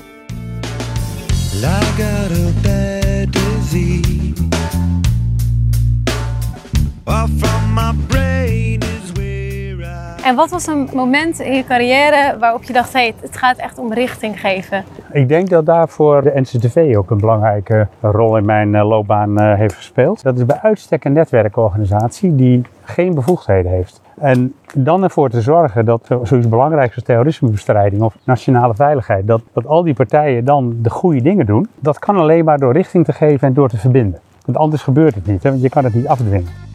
En 10.25 10.35
wat 10.37 10.51
was 10.51 10.67
een 10.67 10.89
moment 10.95 11.41
in 11.41 11.53
je 11.53 11.65
carrière 11.65 12.37
waarop 12.39 12.63
je 12.63 12.73
dacht, 12.73 12.93
hey, 12.93 13.15
het 13.21 13.37
gaat 13.37 13.57
echt 13.57 13.79
om 13.79 13.93
richting 13.93 14.41
geven? 14.41 14.85
Ik 15.13 15.29
denk 15.29 15.49
dat 15.49 15.67
daarvoor 15.67 16.23
de 16.23 16.33
NCTV 16.35 16.95
ook 16.97 17.11
een 17.11 17.19
belangrijke 17.19 17.89
rol 18.01 18.37
in 18.37 18.45
mijn 18.45 18.75
eh, 18.75 18.89
loopbaan 18.89 19.39
eh, 19.39 19.55
heeft 19.55 19.75
gespeeld. 19.75 20.23
Dat 20.23 20.39
is 20.39 20.47
bij 20.47 20.59
uitstek 20.63 21.05
een 21.05 21.13
netwerkorganisatie 21.13 22.35
die 22.35 22.63
geen 22.83 23.15
bevoegdheden 23.15 23.73
heeft. 23.73 24.01
En 24.21 24.55
dan 24.75 25.03
ervoor 25.03 25.31
te 25.31 25.41
zorgen 25.41 25.85
dat 25.85 26.09
zoiets 26.23 26.49
belangrijks 26.49 26.95
als 26.95 27.05
terrorismebestrijding 27.05 28.03
of 28.03 28.17
nationale 28.25 28.75
veiligheid, 28.75 29.27
dat, 29.27 29.43
dat 29.53 29.67
al 29.67 29.83
die 29.83 29.95
partijen 29.95 30.45
dan 30.45 30.77
de 30.83 30.91
goede 30.91 31.23
dingen 31.23 31.47
doen, 31.47 31.69
dat 31.79 31.99
kan 31.99 32.17
alleen 32.17 32.45
maar 32.45 32.59
door 32.59 32.73
richting 32.73 33.05
te 33.05 33.13
geven 33.13 33.49
en 33.49 33.55
door 33.55 33.69
te 33.69 33.79
verbinden. 33.79 34.21
Want 34.45 34.59
anders 34.59 34.83
gebeurt 34.83 35.15
het 35.15 35.27
niet, 35.27 35.43
hè? 35.43 35.51
want 35.51 35.63
je 35.63 35.69
kan 35.69 35.85
het 35.85 35.95
niet 35.95 36.09
afdwingen. 36.09 36.70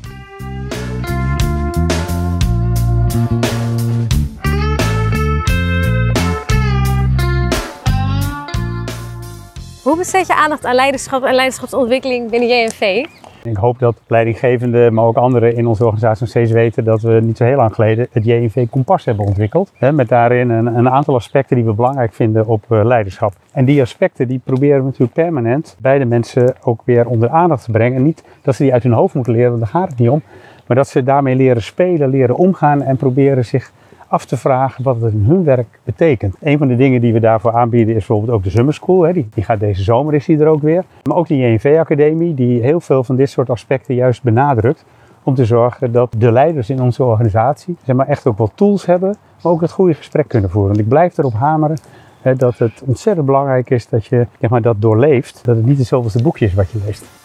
Hoe 9.84 9.98
besteed 9.98 10.28
je 10.28 10.36
aandacht 10.36 10.66
aan 10.66 10.76
leiderschap 10.76 11.24
en 11.24 11.34
leiderschapsontwikkeling 11.34 12.30
binnen 12.30 12.50
JNV? 12.50 13.06
Ik 13.44 13.56
hoop 13.56 13.80
dat 13.80 14.02
leidinggevenden, 14.08 14.94
maar 14.94 15.06
ook 15.06 15.16
anderen 15.16 15.56
in 15.56 15.68
onze 15.68 15.84
organisatie 15.84 16.22
nog 16.22 16.30
steeds 16.30 16.52
weten 16.52 16.84
dat 16.84 17.02
we 17.02 17.20
niet 17.24 17.38
zo 17.38 17.44
heel 17.44 17.56
lang 17.56 17.76
geleden 17.76 18.08
het 18.12 18.26
JNV 18.26 18.66
Kompas 18.70 19.06
hebben 19.06 19.26
ontwikkeld. 19.26 19.72
Met 19.80 20.10
daarin 20.10 20.50
een, 20.50 20.66
een 20.66 20.90
aantal 20.90 21.16
aspecten 21.16 21.56
die 21.56 21.66
we 21.66 21.74
belangrijk 21.74 22.14
vinden 22.14 22.48
op 22.48 22.64
eh, 22.70 22.86
leiderschap. 22.86 23.34
En 23.52 23.66
die 23.66 23.82
aspecten 23.82 24.28
die 24.28 24.42
proberen 24.44 24.78
we 24.78 24.84
natuurlijk 24.84 25.14
permanent 25.14 25.78
bij 25.80 25.98
de 25.98 26.06
mensen 26.06 26.56
ook 26.64 26.82
weer 26.86 27.08
onder 27.08 27.30
aandacht 27.30 27.64
te 27.64 27.72
brengen. 27.72 27.98
En 27.98 28.04
niet 28.04 28.24
dat 28.42 28.56
ze 28.56 28.64
die 28.64 28.74
uit 28.74 28.84
hun 28.84 28.92
hoofd 28.92 29.14
moeten 29.14 29.34
leren, 29.34 29.50
want 29.50 29.62
daar 29.62 29.82
gaat 29.82 29.90
het 29.90 30.00
niet 30.00 30.10
om. 30.10 30.22
Maar 30.68 30.78
dat 30.78 30.88
ze 30.88 31.04
daarmee 31.04 31.36
leren 31.36 31.62
spelen, 31.62 32.10
leren 32.10 32.36
omgaan 32.36 32.82
en 32.82 32.98
proberen 32.98 33.46
zich 33.46 33.72
af 34.08 34.26
te 34.26 34.38
vragen 34.38 34.84
wat 34.84 35.02
het 35.02 35.14
in 35.14 35.26
hun 35.28 35.44
werk 35.44 35.80
betekent. 35.84 36.36
Een 36.42 36.58
van 36.58 36.68
de 36.68 36.76
dingen 36.76 37.02
die 37.02 37.14
we 37.14 37.20
daarvoor 37.20 37.54
aanbieden 37.54 37.96
is 37.96 38.06
bijvoorbeeld 38.06 38.32
ook 38.32 38.44
de 38.44 38.50
Summer 38.50 38.74
School. 38.74 39.02
Hè. 39.02 39.14
Die, 39.14 39.28
die 39.34 39.44
gaat 39.44 39.60
deze 39.60 39.84
zomer 39.84 40.14
is 40.14 40.26
die 40.26 40.40
er 40.40 40.48
ook 40.48 40.62
weer. 40.62 40.84
Maar 41.04 41.18
ook 41.18 41.28
de 41.28 41.38
JNV-academie 41.38 42.34
die 42.34 42.62
heel 42.62 42.80
veel 42.80 43.04
van 43.04 43.16
dit 43.16 43.30
soort 43.30 43.50
aspecten 43.50 43.96
juist 43.96 44.24
benadrukt. 44.24 44.86
Om 45.24 45.36
te 45.36 45.46
zorgen 45.46 45.92
dat 45.92 46.16
de 46.18 46.32
leiders 46.32 46.70
in 46.70 46.82
onze 46.82 47.04
organisatie 47.04 47.78
zeg 47.84 47.96
maar, 47.96 48.08
echt 48.08 48.28
ook 48.28 48.38
wel 48.38 48.52
tools 48.56 48.86
hebben, 48.86 49.16
maar 49.44 49.52
ook 49.52 49.62
het 49.62 49.72
goede 49.72 49.94
gesprek 49.94 50.28
kunnen 50.28 50.50
voeren. 50.50 50.72
Want 50.72 50.82
ik 50.84 50.90
blijf 50.90 51.18
erop 51.18 51.34
hameren 51.34 51.78
hè, 52.22 52.36
dat 52.36 52.58
het 52.58 52.84
ontzettend 52.86 53.26
belangrijk 53.26 53.70
is 53.70 53.90
dat 53.90 54.06
je 54.06 54.28
zeg 54.40 54.50
maar, 54.50 54.62
dat 54.62 54.82
doorleeft. 54.82 55.40
Dat 55.44 55.56
het 55.56 55.66
niet 55.66 55.78
de 55.78 55.84
zoveelste 55.84 56.24
boekje 56.24 56.46
is 56.46 56.54
wat 56.54 56.72
je 56.72 56.80
leest. 56.86 57.25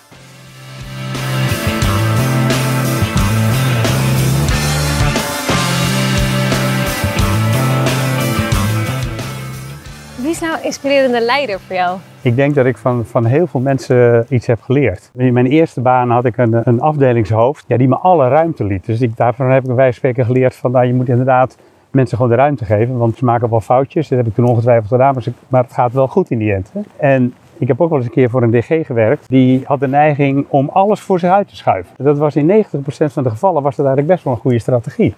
Inspirerende 10.70 11.20
leider 11.20 11.60
voor 11.60 11.76
jou? 11.76 11.98
Ik 12.22 12.36
denk 12.36 12.54
dat 12.54 12.66
ik 12.66 12.76
van, 12.76 13.04
van 13.06 13.24
heel 13.24 13.46
veel 13.46 13.60
mensen 13.60 14.26
iets 14.28 14.46
heb 14.46 14.62
geleerd. 14.62 15.10
In 15.16 15.32
mijn 15.32 15.46
eerste 15.46 15.80
baan 15.80 16.10
had 16.10 16.24
ik 16.24 16.36
een, 16.36 16.60
een 16.64 16.80
afdelingshoofd 16.80 17.64
ja, 17.66 17.76
die 17.76 17.88
me 17.88 17.96
alle 17.96 18.28
ruimte 18.28 18.64
liet. 18.64 18.86
Dus 18.86 19.00
ik, 19.00 19.16
daarvan 19.16 19.50
heb 19.50 19.60
ik 19.60 19.66
bij 19.66 19.74
wijze 19.74 19.96
spreken 19.96 20.24
geleerd 20.24 20.54
van 20.54 20.70
nou, 20.70 20.86
je 20.86 20.94
moet 20.94 21.08
inderdaad 21.08 21.56
mensen 21.90 22.16
gewoon 22.16 22.32
de 22.32 22.38
ruimte 22.38 22.64
geven. 22.64 22.98
Want 22.98 23.16
ze 23.16 23.24
maken 23.24 23.50
wel 23.50 23.60
foutjes. 23.60 24.08
Dat 24.08 24.18
heb 24.18 24.26
ik 24.26 24.34
toen 24.34 24.44
ongetwijfeld 24.44 24.88
gedaan, 24.88 25.14
maar, 25.48 25.62
het 25.62 25.72
gaat 25.72 25.92
wel 25.92 26.08
goed 26.08 26.30
in 26.30 26.38
die 26.38 26.54
end. 26.54 26.70
Hè? 26.72 26.80
En 26.96 27.34
ik 27.58 27.68
heb 27.68 27.80
ook 27.80 27.88
wel 27.88 27.98
eens 27.98 28.06
een 28.06 28.12
keer 28.12 28.30
voor 28.30 28.42
een 28.42 28.50
DG 28.50 28.86
gewerkt. 28.86 29.28
Die 29.28 29.62
had 29.64 29.80
de 29.80 29.88
neiging 29.88 30.46
om 30.48 30.68
alles 30.72 31.00
voor 31.00 31.18
zich 31.18 31.30
uit 31.30 31.48
te 31.48 31.56
schuiven. 31.56 31.94
Dat 31.96 32.18
was 32.18 32.36
in 32.36 32.64
90% 32.64 32.66
van 32.88 33.22
de 33.22 33.30
gevallen 33.30 33.62
was 33.62 33.76
dat 33.76 33.86
eigenlijk 33.86 34.14
best 34.14 34.24
wel 34.24 34.32
een 34.32 34.40
goede 34.40 34.58
strategie. 34.58 35.14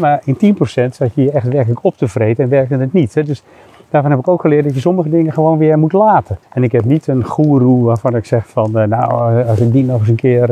Maar 0.00 0.22
in 0.24 0.56
10% 0.56 0.58
zat 0.90 1.14
je 1.14 1.22
je 1.22 1.30
echt 1.30 1.48
werkelijk 1.48 1.84
op 1.84 1.96
te 1.96 2.08
vreten 2.08 2.44
en 2.44 2.50
werkte 2.50 2.76
het 2.76 2.92
niet. 2.92 3.26
Dus 3.26 3.42
daarvan 3.90 4.10
heb 4.10 4.20
ik 4.20 4.28
ook 4.28 4.40
geleerd 4.40 4.64
dat 4.64 4.74
je 4.74 4.80
sommige 4.80 5.08
dingen 5.08 5.32
gewoon 5.32 5.58
weer 5.58 5.78
moet 5.78 5.92
laten. 5.92 6.38
En 6.52 6.62
ik 6.62 6.72
heb 6.72 6.84
niet 6.84 7.06
een 7.06 7.24
goeroe 7.24 7.84
waarvan 7.84 8.16
ik 8.16 8.24
zeg 8.24 8.48
van, 8.48 8.78
eh, 8.78 8.86
nou, 8.86 9.38
eh, 9.38 9.48
als 9.48 9.60
ik 9.60 9.72
die 9.72 9.84
nog 9.84 9.98
eens 9.98 10.08
een 10.08 10.14
keer... 10.14 10.48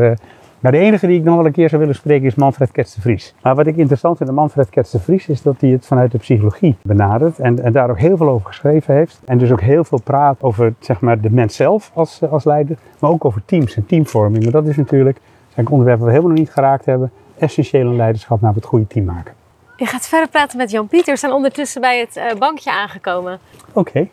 nou, 0.60 0.74
de 0.74 0.78
enige 0.78 1.06
die 1.06 1.18
ik 1.18 1.24
nog 1.24 1.36
wel 1.36 1.46
een 1.46 1.52
keer 1.52 1.68
zou 1.68 1.80
willen 1.80 1.96
spreken 1.96 2.26
is 2.26 2.34
Manfred 2.34 2.72
Kets 2.72 2.94
de 2.94 3.00
Vries. 3.00 3.34
Maar 3.42 3.54
wat 3.54 3.66
ik 3.66 3.76
interessant 3.76 4.16
vind 4.16 4.28
aan 4.28 4.34
Manfred 4.34 4.70
Kets 4.70 4.90
de 4.90 5.00
Vries 5.00 5.28
is 5.28 5.42
dat 5.42 5.54
hij 5.58 5.70
het 5.70 5.86
vanuit 5.86 6.12
de 6.12 6.18
psychologie 6.18 6.76
benadert. 6.82 7.38
En, 7.38 7.62
en 7.62 7.72
daar 7.72 7.90
ook 7.90 7.98
heel 7.98 8.16
veel 8.16 8.28
over 8.28 8.46
geschreven 8.46 8.94
heeft. 8.94 9.20
En 9.24 9.38
dus 9.38 9.52
ook 9.52 9.60
heel 9.60 9.84
veel 9.84 10.00
praat 10.04 10.42
over 10.42 10.74
zeg 10.78 11.00
maar, 11.00 11.20
de 11.20 11.30
mens 11.30 11.56
zelf 11.56 11.90
als, 11.94 12.20
als 12.30 12.44
leider. 12.44 12.76
Maar 12.98 13.10
ook 13.10 13.24
over 13.24 13.42
teams 13.44 13.76
en 13.76 13.86
teamvorming. 13.86 14.42
Maar 14.42 14.52
dat 14.52 14.66
is 14.66 14.76
natuurlijk, 14.76 15.18
zijn 15.54 15.68
onderwerpen 15.68 16.04
waar 16.04 16.12
we 16.12 16.18
helemaal 16.18 16.36
nog 16.36 16.46
niet 16.46 16.54
geraakt 16.54 16.84
hebben. 16.84 17.10
Essentieel 17.38 17.92
leiderschap 17.92 18.40
naar 18.40 18.54
het 18.54 18.64
goede 18.64 18.86
team 18.86 19.04
maken. 19.04 19.34
Je 19.76 19.86
gaat 19.86 20.06
verder 20.06 20.28
praten 20.28 20.58
met 20.58 20.70
Jan 20.70 20.88
Pieter. 20.88 21.12
We 21.12 21.18
zijn 21.18 21.32
ondertussen 21.32 21.80
bij 21.80 21.98
het 21.98 22.16
eh, 22.16 22.38
bankje 22.38 22.72
aangekomen. 22.72 23.40
Oké. 23.72 24.08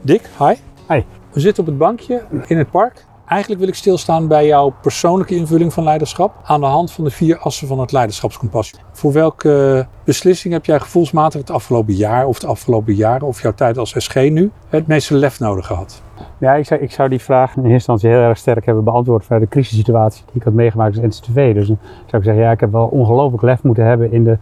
Dick, 0.00 0.22
hi. 0.38 0.54
Hi. 0.88 1.02
We 1.32 1.40
zitten 1.40 1.62
op 1.62 1.68
het 1.68 1.78
bankje 1.78 2.24
in 2.46 2.58
het 2.58 2.70
park. 2.70 3.04
Eigenlijk 3.26 3.60
wil 3.60 3.70
ik 3.70 3.76
stilstaan 3.76 4.28
bij 4.28 4.46
jouw 4.46 4.74
persoonlijke 4.82 5.34
invulling 5.34 5.72
van 5.72 5.84
leiderschap 5.84 6.34
aan 6.44 6.60
de 6.60 6.66
hand 6.66 6.92
van 6.92 7.04
de 7.04 7.10
vier 7.10 7.38
assen 7.38 7.68
van 7.68 7.80
het 7.80 7.92
leiderschapskompas. 7.92 8.74
Voor 8.92 9.12
welke 9.12 9.86
beslissing 10.04 10.52
heb 10.52 10.64
jij 10.64 10.80
gevoelsmatig 10.80 11.40
het 11.40 11.50
afgelopen 11.50 11.94
jaar 11.94 12.26
of 12.26 12.38
de 12.38 12.46
afgelopen 12.46 12.94
jaren 12.94 13.26
of 13.26 13.42
jouw 13.42 13.52
tijd 13.54 13.78
als 13.78 13.94
SG 13.96 14.14
nu 14.14 14.50
het 14.68 14.86
meeste 14.86 15.14
lef 15.14 15.40
nodig 15.40 15.66
gehad? 15.66 16.02
Ja, 16.38 16.54
ik 16.54 16.66
zou, 16.66 16.80
ik 16.80 16.92
zou 16.92 17.08
die 17.08 17.20
vraag 17.20 17.50
in 17.50 17.56
eerste 17.56 17.72
instantie 17.72 18.08
heel 18.08 18.18
erg 18.18 18.38
sterk 18.38 18.66
hebben 18.66 18.84
beantwoord 18.84 19.24
vanuit 19.24 19.42
de 19.42 19.48
crisissituatie 19.48 20.24
die 20.26 20.34
ik 20.34 20.42
had 20.42 20.52
meegemaakt 20.52 20.96
als 20.96 21.06
NCTV. 21.06 21.54
Dus 21.54 21.66
dan 21.66 21.78
zou 22.06 22.16
ik 22.16 22.24
zeggen, 22.24 22.42
ja, 22.42 22.50
ik 22.50 22.60
heb 22.60 22.72
wel 22.72 22.86
ongelooflijk 22.86 23.42
lef 23.42 23.62
moeten 23.62 23.84
hebben 23.84 24.12
in 24.12 24.24
de, 24.24 24.38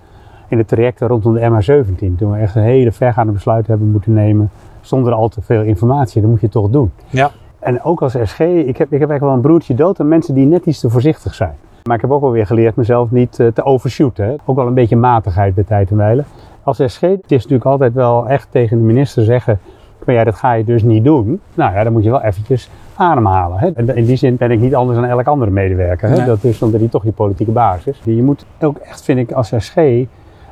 in 0.48 0.56
de 0.56 0.64
trajecten 0.64 1.08
rondom 1.08 1.34
de 1.34 1.40
MH17. 1.40 2.16
Toen 2.18 2.30
we 2.30 2.38
echt 2.38 2.54
een 2.54 2.62
hele 2.62 2.92
vergaande 2.92 3.32
besluit 3.32 3.66
hebben 3.66 3.90
moeten 3.90 4.12
nemen 4.12 4.50
zonder 4.80 5.12
al 5.12 5.28
te 5.28 5.40
veel 5.40 5.62
informatie. 5.62 6.20
Dat 6.20 6.30
moet 6.30 6.40
je 6.40 6.48
toch 6.48 6.70
doen. 6.70 6.92
Ja. 7.08 7.30
En 7.58 7.82
ook 7.82 8.02
als 8.02 8.16
SG, 8.22 8.40
ik 8.40 8.76
heb, 8.76 8.92
ik 8.92 9.00
heb 9.00 9.10
eigenlijk 9.10 9.20
wel 9.20 9.32
een 9.32 9.40
broertje 9.40 9.74
dood 9.74 10.00
aan 10.00 10.08
mensen 10.08 10.34
die 10.34 10.46
net 10.46 10.66
iets 10.66 10.80
te 10.80 10.90
voorzichtig 10.90 11.34
zijn. 11.34 11.54
Maar 11.90 11.98
ik 11.98 12.04
heb 12.04 12.14
ook 12.14 12.20
wel 12.20 12.32
weer 12.32 12.46
geleerd 12.46 12.76
mezelf 12.76 13.10
niet 13.10 13.40
eh, 13.40 13.46
te 13.46 13.64
overshooten. 13.64 14.24
Hè. 14.24 14.34
Ook 14.44 14.56
wel 14.56 14.66
een 14.66 14.74
beetje 14.74 14.96
matigheid 14.96 15.54
bij 15.54 15.64
tijd 15.64 15.90
en 15.90 15.96
wijle. 15.96 16.24
Als 16.62 16.82
SG, 16.86 17.00
het 17.00 17.24
is 17.26 17.42
natuurlijk 17.42 17.64
altijd 17.64 17.92
wel 17.92 18.28
echt 18.28 18.48
tegen 18.50 18.76
de 18.76 18.82
minister 18.82 19.24
zeggen, 19.24 19.58
maar 20.04 20.14
ja, 20.14 20.24
dat 20.24 20.34
ga 20.34 20.52
je 20.52 20.64
dus 20.64 20.82
niet 20.82 21.04
doen. 21.04 21.40
Nou 21.54 21.74
ja, 21.74 21.84
dan 21.84 21.92
moet 21.92 22.04
je 22.04 22.10
wel 22.10 22.22
eventjes 22.22 22.70
ademhalen. 22.94 23.58
Hè. 23.58 23.70
En 23.72 23.96
in 23.96 24.04
die 24.04 24.16
zin 24.16 24.36
ben 24.36 24.50
ik 24.50 24.60
niet 24.60 24.74
anders 24.74 24.98
dan 24.98 25.08
elk 25.08 25.26
andere 25.26 25.50
medewerker. 25.50 26.08
Hè. 26.08 26.16
Nee. 26.16 26.26
Dat 26.26 26.44
is 26.44 26.62
omdat 26.62 26.80
hij 26.80 26.88
toch 26.88 27.04
je 27.04 27.12
politieke 27.12 27.52
baas 27.52 27.86
is. 27.86 28.00
Je 28.04 28.22
moet 28.22 28.44
ook 28.60 28.78
echt, 28.78 29.02
vind 29.02 29.18
ik, 29.18 29.32
als 29.32 29.52
SG, 29.58 29.76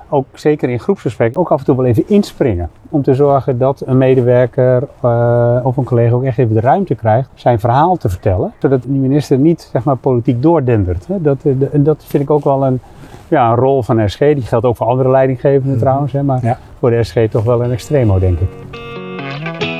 ook 0.08 0.26
zeker 0.32 0.68
in 0.68 0.80
groepsgesprekken, 0.80 1.40
ook 1.40 1.50
af 1.50 1.58
en 1.58 1.64
toe 1.64 1.76
wel 1.76 1.84
even 1.84 2.04
inspringen. 2.06 2.70
Om 2.88 3.02
te 3.02 3.14
zorgen 3.14 3.58
dat 3.58 3.82
een 3.86 3.98
medewerker 3.98 4.82
eh, 5.02 5.56
of 5.62 5.76
een 5.76 5.84
collega 5.84 6.14
ook 6.14 6.24
echt 6.24 6.38
even 6.38 6.54
de 6.54 6.60
ruimte 6.60 6.94
krijgt 6.94 7.28
zijn 7.34 7.60
verhaal 7.60 7.96
te 7.96 8.08
vertellen. 8.08 8.52
Zodat 8.58 8.82
die 8.82 9.00
minister 9.00 9.38
niet 9.38 9.68
zeg 9.72 9.84
maar, 9.84 9.96
politiek 9.96 10.42
doordendert. 10.42 11.06
Hè. 11.06 11.20
Dat, 11.20 11.36
eh, 11.44 11.52
de- 11.58 11.68
en 11.72 11.82
dat 11.82 12.04
vind 12.06 12.22
ik 12.22 12.30
ook 12.30 12.44
wel 12.44 12.64
een, 12.66 12.80
ja, 13.28 13.50
een 13.50 13.56
rol 13.56 13.82
van 13.82 14.08
SG. 14.10 14.18
Die 14.18 14.42
geldt 14.42 14.66
ook 14.66 14.76
voor 14.76 14.86
andere 14.86 15.10
leidinggevenden 15.10 15.78
trouwens. 15.78 16.12
Hè. 16.12 16.22
Maar 16.22 16.38
Ja. 16.44 16.58
voor 16.78 16.90
de 16.90 17.02
SG 17.04 17.16
toch 17.30 17.44
wel 17.44 17.64
een 17.64 17.70
extremo, 17.72 18.18
denk 18.18 18.38
ik. 18.38 18.48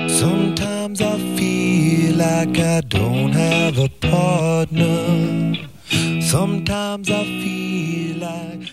Sometimes 0.07 1.01
I 1.01 1.35
feel 1.37 2.15
like 2.17 2.61
I 2.61 2.81
don't 2.89 3.35
have 3.35 3.81
a 3.83 3.89
partner. 4.11 5.69
Sometimes 6.19 7.09
I 7.09 7.25
feel 7.43 8.15
like. 8.29 8.68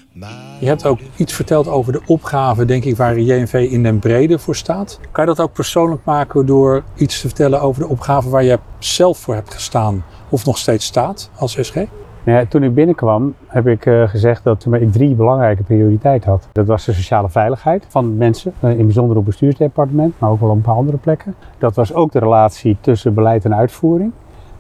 Je 0.60 0.66
hebt 0.68 0.86
ook 0.86 1.00
iets 1.16 1.34
verteld 1.34 1.68
over 1.68 1.92
de 1.94 2.02
opgave, 2.06 2.66
denk 2.66 2.84
ik, 2.84 2.98
waar 2.98 3.20
JNV 3.20 3.68
in 3.72 3.84
den 3.84 4.00
brede 4.00 4.40
voor 4.40 4.56
staat. 4.56 5.00
Kan 5.12 5.26
je 5.26 5.36
dat 5.36 5.46
ook 5.46 5.54
persoonlijk 5.54 6.02
maken 6.06 6.46
door 6.46 6.84
iets 6.96 7.22
te 7.22 7.28
vertellen 7.28 7.62
over 7.62 7.82
de 7.82 7.88
opgave 7.88 8.30
waar 8.30 8.44
je 8.44 8.60
zelf 8.80 9.18
voor 9.18 9.34
hebt 9.34 9.54
gestaan 9.54 10.04
of 10.30 10.46
nog 10.46 10.58
steeds 10.58 10.86
staat 10.86 11.30
als 11.36 11.58
SG? 11.62 11.76
Nou 11.76 12.38
ja, 12.40 12.46
toen 12.46 12.64
ik 12.64 12.74
binnenkwam 12.74 13.36
heb 13.48 13.68
ik 13.68 13.86
eh, 13.86 14.08
gezegd 14.08 14.44
dat 14.44 14.66
ik 14.72 14.92
drie 14.92 15.16
belangrijke 15.16 15.64
prioriteiten 15.64 16.30
had. 16.30 16.48
Dat 16.52 16.68
was 16.68 16.86
de 16.86 16.94
sociale 16.94 17.30
veiligheid 17.30 17.86
van 17.88 18.18
mensen, 18.18 18.54
eh, 18.60 18.70
in 18.78 18.86
bijzonder 18.86 19.18
op 19.18 19.26
bestuursdepartement, 19.26 20.20
maar 20.20 20.30
ook 20.30 20.40
wel 20.40 20.50
op 20.50 20.56
een 20.56 20.62
paar 20.62 20.76
andere 20.76 20.98
plekken. 20.98 21.36
Dat 21.58 21.76
was 21.76 21.94
ook 21.94 22.12
de 22.12 22.20
relatie 22.20 22.78
tussen 22.82 23.14
beleid 23.14 23.46
en 23.46 23.56
uitvoering. 23.56 24.12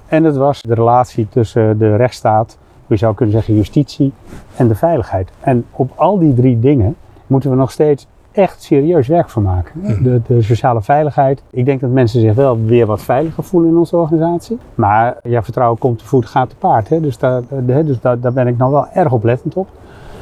En 0.07 0.23
het 0.23 0.35
was 0.35 0.61
de 0.61 0.73
relatie 0.73 1.27
tussen 1.29 1.77
de 1.77 1.95
rechtsstaat, 1.95 2.57
je 2.87 2.95
zou 2.95 3.15
kunnen 3.15 3.35
zeggen 3.35 3.55
justitie 3.55 4.13
en 4.55 4.67
de 4.67 4.75
veiligheid. 4.75 5.29
En 5.39 5.65
op 5.71 5.91
al 5.95 6.19
die 6.19 6.33
drie 6.33 6.59
dingen 6.59 6.95
moeten 7.27 7.49
we 7.49 7.55
nog 7.55 7.71
steeds 7.71 8.07
echt 8.31 8.63
serieus 8.63 9.07
werk 9.07 9.29
van 9.29 9.43
maken. 9.43 10.03
De, 10.03 10.21
de 10.27 10.41
sociale 10.41 10.81
veiligheid. 10.81 11.43
Ik 11.49 11.65
denk 11.65 11.81
dat 11.81 11.89
mensen 11.89 12.21
zich 12.21 12.33
wel 12.33 12.65
weer 12.65 12.85
wat 12.85 13.01
veiliger 13.01 13.43
voelen 13.43 13.69
in 13.69 13.77
onze 13.77 13.97
organisatie. 13.97 14.57
Maar 14.75 15.17
ja, 15.23 15.43
vertrouwen 15.43 15.79
komt 15.79 15.99
te 15.99 16.05
voet, 16.05 16.25
gaat 16.25 16.49
te 16.49 16.55
paard. 16.55 16.89
Hè? 16.89 16.99
Dus, 16.99 17.17
daar, 17.17 17.41
dus 17.65 17.99
daar, 17.99 18.19
daar 18.19 18.33
ben 18.33 18.47
ik 18.47 18.57
nou 18.57 18.71
wel 18.71 18.87
erg 18.93 19.11
oplettend 19.11 19.55
op. 19.55 19.67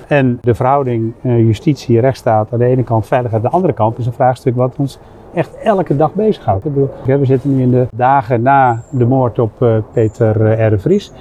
En 0.08 0.38
de 0.42 0.56
verhouding 0.56 1.14
eh, 1.22 1.38
justitie, 1.38 2.00
rechtsstaat 2.00 2.48
aan 2.52 2.60
de 2.60 2.66
ene 2.66 2.84
kant, 2.84 3.08
veiligheid 3.08 3.44
aan 3.44 3.50
de 3.50 3.56
andere 3.56 3.74
kant 3.74 3.98
is 3.98 4.06
een 4.06 4.14
vraagstuk 4.14 4.56
wat 4.56 4.76
ons 4.78 5.00
echt 5.34 5.56
elke 5.64 5.96
dag 5.96 6.14
bezighoudt. 6.14 6.66
Ik 6.66 6.74
bedoel, 6.74 7.20
we 7.20 7.26
zitten 7.26 7.56
nu 7.56 7.62
in 7.62 7.72
de 7.72 7.88
dagen 7.96 8.42
na 8.42 8.84
de 8.90 9.06
moord 9.06 9.40
op 9.40 9.62
eh, 9.62 9.78
Peter 9.94 10.46
eh, 10.46 10.68
R. 10.68 10.70
de 10.70 10.80
Vries. 10.80 11.12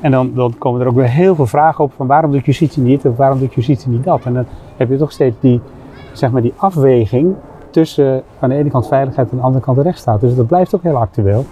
En 0.00 0.10
dan, 0.10 0.30
dan 0.34 0.54
komen 0.58 0.80
er 0.80 0.86
ook 0.86 0.94
weer 0.94 1.08
heel 1.08 1.34
veel 1.34 1.46
vragen 1.46 1.84
op 1.84 1.92
van 1.96 2.06
waarom 2.06 2.32
doet 2.32 2.44
justitie 2.44 2.82
niet 2.82 3.04
of 3.06 3.16
waarom 3.16 3.38
doet 3.38 3.54
justitie 3.54 3.90
niet 3.90 4.04
dat. 4.04 4.24
En 4.24 4.34
dan 4.34 4.44
heb 4.76 4.88
je 4.88 4.96
toch 4.96 5.12
steeds 5.12 5.36
die, 5.40 5.60
zeg 6.12 6.30
maar, 6.30 6.42
die 6.42 6.54
afweging 6.56 7.34
tussen 7.70 8.22
aan 8.38 8.48
de 8.48 8.54
ene 8.54 8.70
kant 8.70 8.86
veiligheid 8.86 9.26
en 9.26 9.32
aan 9.32 9.38
de 9.38 9.44
andere 9.44 9.64
kant 9.64 9.76
de 9.76 9.82
rechtsstaat. 9.82 10.20
Dus 10.20 10.34
dat 10.34 10.46
blijft 10.46 10.74
ook 10.74 10.82
heel 10.82 10.96
actueel. 10.96 11.44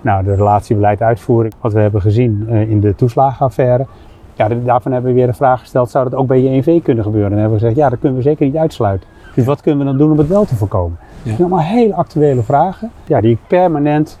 Nou, 0.00 0.24
de 0.24 0.34
relatie 0.34 0.74
beleid-uitvoering, 0.74 1.54
wat 1.60 1.72
we 1.72 1.80
hebben 1.80 2.00
gezien 2.00 2.46
eh, 2.48 2.70
in 2.70 2.80
de 2.80 2.94
toeslagenaffaire. 2.94 3.86
Ja, 4.34 4.48
daarvan 4.48 4.92
hebben 4.92 5.10
we 5.10 5.16
weer 5.16 5.26
de 5.26 5.32
vraag 5.32 5.60
gesteld, 5.60 5.90
zou 5.90 6.08
dat 6.08 6.18
ook 6.18 6.26
bij 6.26 6.42
JNV 6.42 6.82
kunnen 6.82 7.04
gebeuren? 7.04 7.32
En 7.32 7.38
hebben 7.38 7.58
we 7.58 7.60
gezegd, 7.60 7.78
ja, 7.80 7.88
dat 7.88 7.98
kunnen 7.98 8.18
we 8.18 8.24
zeker 8.24 8.46
niet 8.46 8.56
uitsluiten. 8.56 9.08
Dus 9.34 9.44
wat 9.44 9.60
kunnen 9.60 9.80
we 9.80 9.90
dan 9.90 9.98
doen 9.98 10.12
om 10.12 10.18
het 10.18 10.28
wel 10.28 10.44
te 10.44 10.56
voorkomen? 10.56 10.98
Dat 11.00 11.36
zijn 11.36 11.38
allemaal 11.38 11.60
hele 11.60 11.94
actuele 11.94 12.42
vragen, 12.42 12.90
ja, 13.04 13.20
die 13.20 13.30
ik 13.30 13.38
permanent 13.46 14.18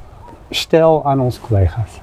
stel 0.50 1.04
aan 1.04 1.20
onze 1.20 1.40
collega's. 1.40 2.00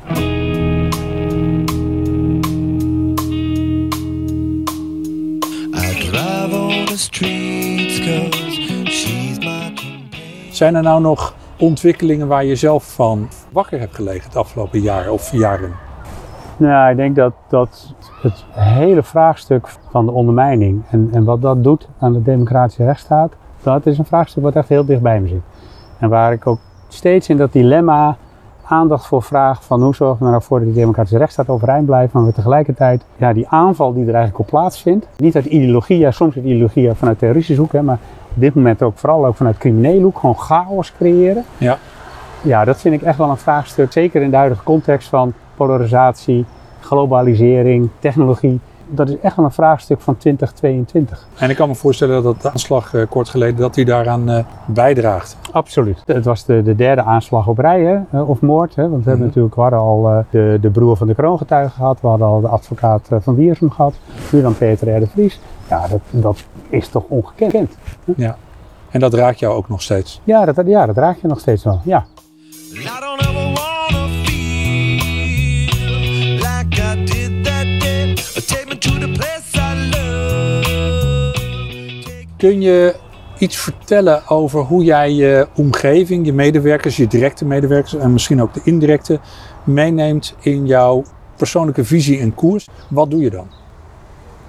Zijn 10.52 10.76
er 10.76 10.84
nou 10.84 11.02
nog 11.02 11.36
ontwikkelingen 11.58 12.28
waar 12.28 12.46
je 12.46 12.56
zelf 12.56 12.94
van 12.94 13.30
wakker 13.52 13.80
hebt 13.80 13.96
gelegen 13.96 14.24
het 14.24 14.36
afgelopen 14.36 14.82
jaar 14.82 15.10
of 15.10 15.32
jaren? 15.32 15.72
Nou, 16.58 16.92
ik 16.92 16.98
denk 16.98 17.16
dat, 17.16 17.34
dat 17.50 17.94
het 18.22 18.46
hele 18.52 19.04
vraagstuk 19.04 19.68
van 19.90 20.06
de 20.06 20.12
ondermijning 20.12 20.84
en, 20.90 21.10
en 21.12 21.24
wat 21.24 21.42
dat 21.42 21.64
doet 21.64 21.88
aan 22.00 22.14
de 22.14 22.22
democratische 22.22 22.84
rechtsstaat, 22.84 23.34
dat 23.64 23.86
is 23.86 23.98
een 23.98 24.06
vraagstuk 24.06 24.44
wat 24.44 24.56
echt 24.56 24.70
heel 24.70 24.86
dicht 24.86 25.02
bij 25.02 25.20
me 25.20 25.28
zit. 25.28 25.44
En 26.00 26.10
waar 26.10 26.34
ik 26.34 26.48
ook 26.48 26.60
steeds 26.88 27.30
in 27.30 27.38
dat 27.38 27.52
dilemma 27.54 28.18
aandacht 28.68 29.06
voor 29.06 29.24
vraag 29.24 29.64
van 29.64 29.84
hoe 29.84 29.96
zorgen 29.96 30.20
we 30.20 30.26
er 30.26 30.32
nou 30.32 30.44
voor 30.44 30.60
dat 30.60 30.68
die 30.68 30.78
democratische 30.78 31.18
rechtsstaat 31.18 31.50
overeind 31.50 31.86
blijft, 31.86 32.14
maar 32.14 32.26
we 32.26 32.34
tegelijkertijd 32.34 33.06
ja, 33.16 33.34
die 33.34 33.48
aanval 33.48 33.94
die 33.94 34.06
er 34.06 34.14
eigenlijk 34.14 34.40
op 34.40 34.48
plaatsvindt, 34.48 35.08
niet 35.18 35.36
uit 35.36 35.46
ideologie, 35.46 35.98
ja, 35.98 36.12
soms 36.12 36.36
uit 36.36 36.46
ideologie 36.46 36.94
vanuit 36.94 37.20
terroristische 37.20 37.62
hoek, 37.62 37.72
hè, 37.72 37.82
maar 37.82 38.00
op 38.36 38.42
dit 38.42 38.56
moment 38.56 38.82
ook 38.82 38.98
vooral 38.98 39.26
ook 39.26 39.36
vanuit 39.36 39.58
criminele 39.58 40.04
hoek, 40.04 40.20
gewoon 40.20 40.38
chaos 40.38 40.94
creëren. 40.98 41.44
Ja. 41.58 41.78
Ja, 42.42 42.66
dat 42.66 42.82
vind 42.82 42.96
ik 42.96 43.02
echt 43.02 43.18
wel 43.18 43.30
een 43.30 43.38
vraagstuk, 43.38 43.92
zeker 43.92 44.22
in 44.22 44.30
de 44.30 44.36
huidige 44.36 44.64
context 44.64 45.10
van 45.10 45.34
polarisatie, 45.56 46.46
globalisering, 46.80 47.90
technologie. 48.00 48.60
Dat 48.88 49.10
is 49.10 49.20
echt 49.20 49.36
wel 49.36 49.46
een 49.46 49.52
vraagstuk 49.52 50.02
van 50.02 50.18
2022. 50.18 51.28
En 51.38 51.50
ik 51.50 51.56
kan 51.56 51.68
me 51.68 51.76
voorstellen 51.76 52.24
dat 52.24 52.42
de 52.42 52.52
aanslag 52.52 52.94
eh, 52.94 53.02
kort 53.10 53.30
geleden 53.30 53.56
dat 53.60 53.74
die 53.74 53.86
daaraan 53.86 54.30
eh, 54.30 54.46
bijdraagt. 54.66 55.38
Absoluut. 55.52 56.02
Het 56.06 56.26
was 56.26 56.46
de, 56.46 56.64
de 56.64 56.76
derde 56.76 57.04
aanslag 57.04 57.48
op 57.48 57.58
rij, 57.58 57.82
hè, 57.84 58.00
eh, 58.20 58.30
of 58.30 58.42
moord. 58.42 58.76
Hè, 58.76 58.90
want 58.90 59.04
we 59.04 59.10
hebben 59.10 59.16
Mhm. 59.16 59.26
natuurlijk, 59.26 59.56
we 59.56 59.62
hadden 59.62 59.80
al 59.80 60.10
eh, 60.10 60.18
de, 60.30 60.58
de 60.62 60.70
broer 60.70 60.98
van 60.98 61.08
de 61.08 61.16
kroongetuige 61.16 61.74
gehad. 61.76 62.02
We 62.02 62.08
hadden 62.08 62.28
al 62.28 62.42
de 62.42 62.48
advocaat 62.48 63.10
van 63.20 63.36
Wiersum 63.36 63.72
gehad. 63.72 63.94
Nu 64.32 64.42
dan 64.42 64.58
Peter 64.58 64.96
R. 64.96 65.00
de 65.00 65.08
Vries. 65.08 65.40
Ja, 65.70 65.88
dat, 65.88 66.00
dat 66.10 66.44
is 66.70 66.88
toch 66.88 67.04
ongekend. 67.08 67.78
En 68.90 69.00
dat 69.00 69.14
raakt 69.14 69.40
jou 69.40 69.54
ook 69.56 69.70
nog 69.70 69.82
steeds. 69.82 70.22
Ja 70.24 70.46
dat, 70.46 70.62
ja, 70.66 70.86
dat 70.86 70.98
raak 70.98 71.18
je 71.22 71.28
nog 71.28 71.40
steeds 71.40 71.64
wel. 71.64 71.80
Ja. 71.84 72.06
Take 78.48 78.66
me 78.68 78.75
Kun 82.38 82.62
je 82.62 82.96
iets 83.38 83.58
vertellen 83.58 84.30
over 84.30 84.62
hoe 84.62 84.84
jij 84.84 85.14
je 85.14 85.48
omgeving, 85.56 86.26
je 86.26 86.34
medewerkers, 86.34 86.98
je 86.98 87.08
directe 87.08 87.46
medewerkers 87.46 87.96
en 87.96 88.14
misschien 88.14 88.42
ook 88.42 88.54
de 88.54 88.62
indirecte 88.64 89.20
meeneemt 89.64 90.36
in 90.40 90.66
jouw 90.66 91.04
persoonlijke 91.36 91.84
visie 91.84 92.20
en 92.20 92.34
koers? 92.34 92.68
Wat 92.90 93.12
doe 93.12 93.22
je 93.22 93.30
dan? 93.30 93.48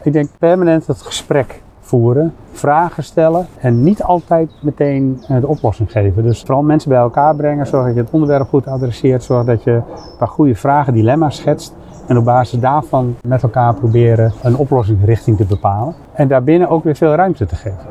Ik 0.02 0.12
denk 0.12 0.28
permanent 0.38 0.86
het 0.86 1.02
gesprek 1.02 1.62
voeren, 1.80 2.34
vragen 2.52 3.04
stellen 3.04 3.46
en 3.58 3.82
niet 3.82 4.02
altijd 4.02 4.50
meteen 4.62 5.20
de 5.40 5.46
oplossing 5.46 5.90
geven. 5.92 6.22
Dus 6.22 6.40
vooral 6.40 6.62
mensen 6.62 6.88
bij 6.88 6.98
elkaar 6.98 7.36
brengen, 7.36 7.66
zorg 7.66 7.86
dat 7.86 7.94
je 7.94 8.00
het 8.00 8.10
onderwerp 8.10 8.48
goed 8.48 8.66
adresseert, 8.66 9.22
zorg 9.22 9.46
dat 9.46 9.62
je 9.62 9.70
een 9.70 10.16
paar 10.18 10.28
goede 10.28 10.54
vragen, 10.54 10.92
dilemma's 10.92 11.36
schetst 11.36 11.74
en 12.06 12.18
op 12.18 12.24
basis 12.24 12.60
daarvan 12.60 13.16
met 13.22 13.42
elkaar 13.42 13.74
proberen 13.74 14.32
een 14.42 14.56
oplossingsrichting 14.56 15.36
te 15.36 15.44
bepalen. 15.44 15.94
En 16.12 16.28
daarbinnen 16.28 16.68
ook 16.68 16.84
weer 16.84 16.96
veel 16.96 17.14
ruimte 17.14 17.46
te 17.46 17.56
geven. 17.56 17.86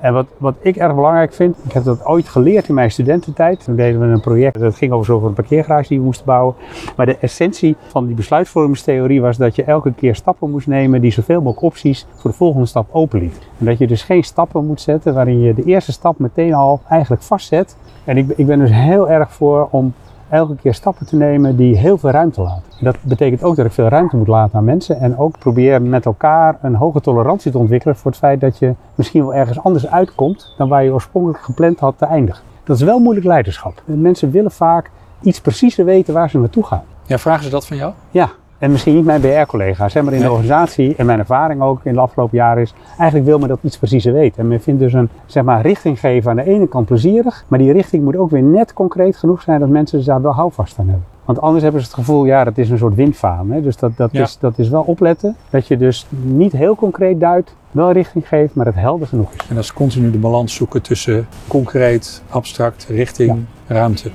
En 0.00 0.12
wat, 0.12 0.26
wat 0.38 0.54
ik 0.60 0.76
erg 0.76 0.94
belangrijk 0.94 1.32
vind, 1.32 1.56
ik 1.64 1.72
heb 1.72 1.84
dat 1.84 2.04
ooit 2.04 2.28
geleerd 2.28 2.68
in 2.68 2.74
mijn 2.74 2.90
studententijd. 2.90 3.64
Toen 3.64 3.76
deden 3.76 4.00
we 4.00 4.06
een 4.06 4.20
project, 4.20 4.60
dat 4.60 4.74
ging 4.74 4.92
over 4.92 5.24
een 5.24 5.32
parkeergarage 5.32 5.88
die 5.88 5.98
we 5.98 6.04
moesten 6.04 6.26
bouwen. 6.26 6.54
Maar 6.96 7.06
de 7.06 7.16
essentie 7.20 7.76
van 7.86 8.06
die 8.06 8.14
besluitvormingstheorie 8.14 9.20
was 9.20 9.36
dat 9.36 9.56
je 9.56 9.64
elke 9.64 9.92
keer 9.92 10.14
stappen 10.14 10.50
moest 10.50 10.66
nemen 10.66 11.00
die 11.00 11.12
zoveel 11.12 11.40
mogelijk 11.40 11.62
opties 11.62 12.06
voor 12.14 12.30
de 12.30 12.36
volgende 12.36 12.66
stap 12.66 12.88
openliet. 12.92 13.38
En 13.58 13.66
dat 13.66 13.78
je 13.78 13.86
dus 13.86 14.02
geen 14.02 14.24
stappen 14.24 14.66
moet 14.66 14.80
zetten 14.80 15.14
waarin 15.14 15.40
je 15.40 15.54
de 15.54 15.64
eerste 15.64 15.92
stap 15.92 16.18
meteen 16.18 16.54
al 16.54 16.80
eigenlijk 16.88 17.22
vastzet. 17.22 17.76
En 18.04 18.16
ik, 18.16 18.32
ik 18.36 18.46
ben 18.46 18.58
dus 18.58 18.72
heel 18.72 19.10
erg 19.10 19.32
voor 19.32 19.68
om 19.70 19.94
elke 20.28 20.56
keer 20.56 20.74
stappen 20.74 21.06
te 21.06 21.16
nemen 21.16 21.56
die 21.56 21.76
heel 21.76 21.98
veel 21.98 22.10
ruimte 22.10 22.40
laten. 22.40 22.72
En 22.78 22.84
dat 22.84 22.96
betekent 23.02 23.42
ook 23.42 23.56
dat 23.56 23.66
ik 23.66 23.72
veel 23.72 23.88
ruimte 23.88 24.16
moet 24.16 24.26
laten 24.26 24.58
aan 24.58 24.64
mensen 24.64 25.00
en 25.00 25.18
ook 25.18 25.38
probeer 25.38 25.82
met 25.82 26.06
elkaar 26.06 26.58
een 26.62 26.74
hoge 26.74 27.00
tolerantie 27.00 27.50
te 27.50 27.58
ontwikkelen 27.58 27.96
voor 27.96 28.10
het 28.10 28.20
feit 28.20 28.40
dat 28.40 28.58
je 28.58 28.74
misschien 28.94 29.22
wel 29.22 29.34
ergens 29.34 29.62
anders 29.62 29.86
uitkomt 29.86 30.54
dan 30.58 30.68
waar 30.68 30.84
je 30.84 30.92
oorspronkelijk 30.92 31.44
gepland 31.44 31.80
had 31.80 31.98
te 31.98 32.04
eindigen. 32.04 32.42
Dat 32.64 32.76
is 32.76 32.82
wel 32.82 32.98
moeilijk 32.98 33.26
leiderschap. 33.26 33.82
Mensen 33.84 34.30
willen 34.30 34.50
vaak 34.50 34.90
iets 35.22 35.40
preciezer 35.40 35.84
weten 35.84 36.14
waar 36.14 36.30
ze 36.30 36.38
naartoe 36.38 36.64
gaan. 36.64 36.82
Ja, 37.06 37.18
vragen 37.18 37.44
ze 37.44 37.50
dat 37.50 37.66
van 37.66 37.76
jou? 37.76 37.92
Ja, 38.10 38.30
en 38.58 38.70
misschien 38.70 38.94
niet 38.94 39.04
mijn 39.04 39.20
BR-collega's, 39.20 39.94
maar 39.94 40.12
in 40.12 40.20
de 40.20 40.30
organisatie 40.30 40.94
en 40.96 41.06
mijn 41.06 41.18
ervaring 41.18 41.62
ook 41.62 41.80
in 41.82 41.92
de 41.92 42.00
afgelopen 42.00 42.36
jaren 42.36 42.62
is, 42.62 42.74
eigenlijk 42.98 43.28
wil 43.28 43.38
men 43.38 43.48
dat 43.48 43.58
iets 43.62 43.78
preciezer 43.78 44.12
weten. 44.12 44.40
En 44.42 44.48
men 44.48 44.60
vindt 44.60 44.80
dus 44.80 44.92
een 44.92 45.08
zeg 45.26 45.44
maar, 45.44 45.60
richting 45.60 46.00
geven 46.00 46.30
aan 46.30 46.36
de 46.36 46.44
ene 46.44 46.66
kant 46.68 46.86
plezierig, 46.86 47.44
maar 47.48 47.58
die 47.58 47.72
richting 47.72 48.04
moet 48.04 48.16
ook 48.16 48.30
weer 48.30 48.42
net 48.42 48.72
concreet 48.72 49.16
genoeg 49.16 49.42
zijn 49.42 49.60
dat 49.60 49.68
mensen 49.68 50.04
daar 50.04 50.22
wel 50.22 50.32
houvast 50.32 50.78
aan 50.78 50.86
hebben. 50.88 51.04
Want 51.24 51.40
anders 51.40 51.62
hebben 51.62 51.80
ze 51.80 51.86
het 51.86 51.96
gevoel, 51.96 52.24
ja, 52.24 52.44
dat 52.44 52.58
is 52.58 52.70
een 52.70 52.78
soort 52.78 52.94
windvaan. 52.94 53.50
Hè? 53.50 53.62
Dus 53.62 53.76
dat, 53.76 53.96
dat, 53.96 54.12
Ja. 54.12 54.22
is, 54.22 54.38
dat 54.40 54.58
is 54.58 54.68
wel 54.68 54.82
opletten, 54.82 55.36
dat 55.50 55.66
je 55.66 55.76
dus 55.76 56.06
niet 56.22 56.52
heel 56.52 56.74
concreet 56.74 57.20
duidt, 57.20 57.54
wel 57.70 57.92
richting 57.92 58.28
geeft, 58.28 58.54
maar 58.54 58.66
het 58.66 58.74
helder 58.74 59.06
genoeg 59.06 59.32
is. 59.32 59.48
En 59.48 59.54
dat 59.54 59.64
is 59.64 59.72
continu 59.72 60.10
de 60.10 60.18
balans 60.18 60.54
zoeken 60.54 60.82
tussen 60.82 61.26
concreet, 61.48 62.22
abstract, 62.30 62.86
richting, 62.90 63.44
ruimte. 63.66 64.10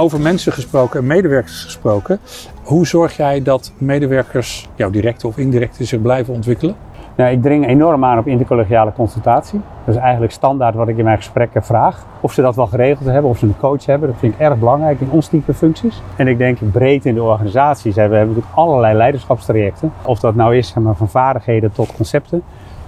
Over 0.00 0.20
mensen 0.20 0.52
gesproken 0.52 1.00
en 1.00 1.06
medewerkers 1.06 1.64
gesproken. 1.64 2.18
Hoe 2.62 2.86
zorg 2.86 3.16
jij 3.16 3.42
dat 3.42 3.72
medewerkers, 3.78 4.68
jouw 4.74 4.90
directe 4.90 5.26
of 5.26 5.38
indirecte, 5.38 5.84
zich 5.84 6.02
blijven 6.02 6.34
ontwikkelen? 6.34 6.74
Nou, 7.16 7.32
ik 7.32 7.42
dring 7.42 7.66
enorm 7.66 8.04
aan 8.04 8.18
op 8.18 8.26
intercollegiale 8.26 8.92
consultatie. 8.92 9.60
Dat 9.84 9.94
is 9.94 10.00
eigenlijk 10.00 10.32
standaard 10.32 10.74
wat 10.74 10.88
ik 10.88 10.96
in 10.96 11.04
mijn 11.04 11.16
gesprekken 11.16 11.64
vraag. 11.64 12.06
Of 12.20 12.32
ze 12.32 12.42
dat 12.42 12.56
wel 12.56 12.66
geregeld 12.66 13.08
hebben, 13.08 13.30
of 13.30 13.38
ze 13.38 13.46
een 13.46 13.58
coach 13.58 13.86
hebben. 13.86 14.08
Dat 14.08 14.18
vind 14.18 14.34
ik 14.34 14.40
erg 14.40 14.58
belangrijk 14.58 15.00
in 15.00 15.10
ons 15.10 15.28
type 15.28 15.54
functies. 15.54 16.02
En 16.16 16.28
ik 16.28 16.38
denk 16.38 16.58
breed 16.72 17.06
in 17.06 17.14
de 17.14 17.22
organisaties 17.22 17.94
we 17.94 18.00
hebben 18.00 18.18
natuurlijk 18.18 18.46
allerlei 18.54 18.96
leiderschapstrajecten. 18.96 19.92
Of 20.02 20.20
dat 20.20 20.34
nou 20.34 20.56
is 20.56 20.74
maar, 20.74 20.96
van 20.96 21.08
vaardigheden 21.08 21.72
tot 21.72 21.92
concepten. 21.96 22.42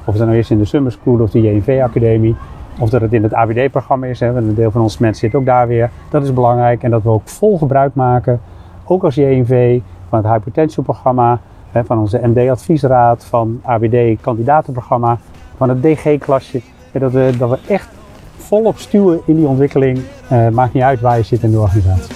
Of 0.04 0.16
dat 0.16 0.26
nou 0.26 0.38
is 0.38 0.50
in 0.50 0.58
de 0.58 0.64
Summer 0.64 0.92
School 0.92 1.20
of 1.20 1.30
de 1.30 1.40
JNV-academie. 1.40 2.36
Of 2.78 2.90
dat 2.90 3.00
het 3.00 3.12
in 3.12 3.22
het 3.22 3.34
ABD-programma 3.34 4.06
is. 4.06 4.20
Hè, 4.20 4.36
een 4.36 4.54
deel 4.54 4.70
van 4.70 4.80
onze 4.80 4.96
mensen 5.00 5.30
zit 5.30 5.40
ook 5.40 5.46
daar 5.46 5.68
weer. 5.68 5.90
Dat 6.10 6.22
is 6.22 6.32
belangrijk. 6.32 6.82
En 6.82 6.90
dat 6.90 7.02
we 7.02 7.08
ook 7.08 7.28
vol 7.28 7.58
gebruik 7.58 7.94
maken, 7.94 8.40
ook 8.84 9.04
als 9.04 9.14
JNV, 9.14 9.80
van 10.08 10.18
het 10.18 10.26
High 10.32 10.44
Potential 10.44 10.84
programma. 10.84 11.40
hè, 11.72 11.84
Van 11.84 11.98
onze 11.98 12.20
MD-adviesraad, 12.22 13.24
van 13.24 13.60
ABD-kandidatenprogramma, 13.64 15.18
van 15.56 15.68
het 15.68 15.82
DG-klasje. 15.82 16.60
Dat 16.92 17.12
we, 17.12 17.32
dat 17.38 17.50
we 17.50 17.58
echt 17.68 17.88
volop 18.36 18.78
stuwen 18.78 19.20
in 19.26 19.36
die 19.36 19.46
ontwikkeling. 19.46 20.00
Eh, 20.28 20.48
maakt 20.48 20.72
niet 20.72 20.82
uit 20.82 21.00
waar 21.00 21.16
je 21.16 21.22
zit 21.22 21.42
in 21.42 21.50
de 21.50 21.60
organisatie. 21.60 22.14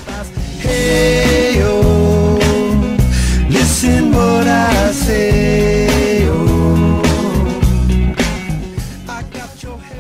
Hey, 0.59 1.63
listen 3.49 4.11
what 4.13 4.47
I 4.47 4.93
say, 4.93 5.86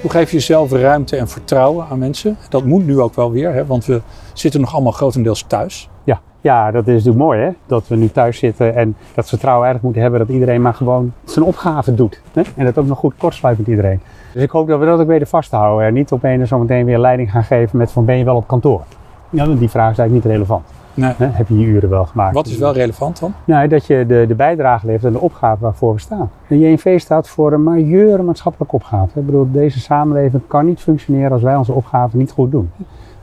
Hoe 0.06 0.14
geef 0.14 0.30
je 0.30 0.36
jezelf 0.36 0.72
ruimte 0.72 1.16
en 1.16 1.28
vertrouwen 1.28 1.86
aan 1.90 1.98
mensen? 1.98 2.36
Dat 2.48 2.64
moet 2.64 2.86
nu 2.86 3.00
ook 3.00 3.14
wel 3.14 3.30
weer, 3.30 3.52
hè? 3.52 3.66
want 3.66 3.84
we 3.84 4.00
zitten 4.32 4.60
nog 4.60 4.74
allemaal 4.74 4.92
grotendeels 4.92 5.44
thuis. 5.46 5.88
Ja, 6.04 6.20
ja, 6.40 6.70
dat 6.70 6.86
is 6.86 6.92
natuurlijk 6.92 7.24
mooi 7.24 7.40
hè. 7.40 7.50
Dat 7.66 7.88
we 7.88 7.96
nu 7.96 8.10
thuis 8.10 8.38
zitten 8.38 8.74
en 8.74 8.96
dat 9.14 9.28
vertrouwen 9.28 9.66
eigenlijk 9.66 9.82
moeten 9.82 10.02
hebben 10.02 10.20
dat 10.20 10.28
iedereen 10.28 10.62
maar 10.62 10.74
gewoon 10.74 11.12
zijn 11.24 11.44
opgave 11.44 11.94
doet. 11.94 12.20
Hè? 12.32 12.42
En 12.56 12.64
dat 12.64 12.78
ook 12.78 12.86
nog 12.86 12.98
goed 12.98 13.14
kortsluit 13.18 13.58
met 13.58 13.66
iedereen. 13.66 14.00
Dus 14.32 14.42
ik 14.42 14.50
hoop 14.50 14.68
dat 14.68 14.78
we 14.78 14.86
dat 14.86 15.00
ook 15.00 15.06
weten 15.06 15.26
vasthouden. 15.26 15.86
En 15.86 15.94
niet 15.94 16.12
opeens 16.12 16.48
zo 16.48 16.58
meteen 16.58 16.84
weer 16.84 16.98
leiding 16.98 17.30
gaan 17.30 17.44
geven 17.44 17.78
met 17.78 17.92
van 17.92 18.04
ben 18.04 18.18
je 18.18 18.24
wel 18.24 18.36
op 18.36 18.46
kantoor? 18.46 18.82
Ja, 19.30 19.46
die 19.46 19.70
vraag 19.70 19.90
is 19.90 19.98
eigenlijk 19.98 20.12
niet 20.12 20.34
relevant. 20.34 20.75
Nee. 20.96 21.12
Hè? 21.16 21.26
Heb 21.26 21.48
je 21.48 21.59
je 21.59 21.66
uren 21.66 21.88
wel 21.88 22.04
gemaakt? 22.04 22.35
Wat 22.35 22.46
is 22.46 22.59
wel 22.59 22.72
relevant 22.72 23.20
dan? 23.20 23.35
Nou, 23.44 23.68
dat 23.68 23.87
je 23.87 24.06
de, 24.06 24.24
de 24.28 24.35
bijdrage 24.35 24.87
levert 24.87 25.04
aan 25.04 25.12
de 25.12 25.20
opgave 25.20 25.61
waarvoor 25.61 25.94
we 25.94 26.00
staan. 26.00 26.30
De 26.48 26.59
JNV 26.59 27.00
staat 27.00 27.28
voor 27.28 27.52
een 27.52 27.62
majeure 27.62 28.22
maatschappelijke 28.22 28.74
opgave. 28.74 29.18
Ik 29.18 29.26
bedoel, 29.26 29.48
deze 29.52 29.80
samenleving 29.80 30.42
kan 30.46 30.66
niet 30.66 30.80
functioneren 30.80 31.32
als 31.32 31.42
wij 31.42 31.56
onze 31.56 31.72
opgave 31.72 32.16
niet 32.16 32.30
goed 32.30 32.50
doen. 32.50 32.70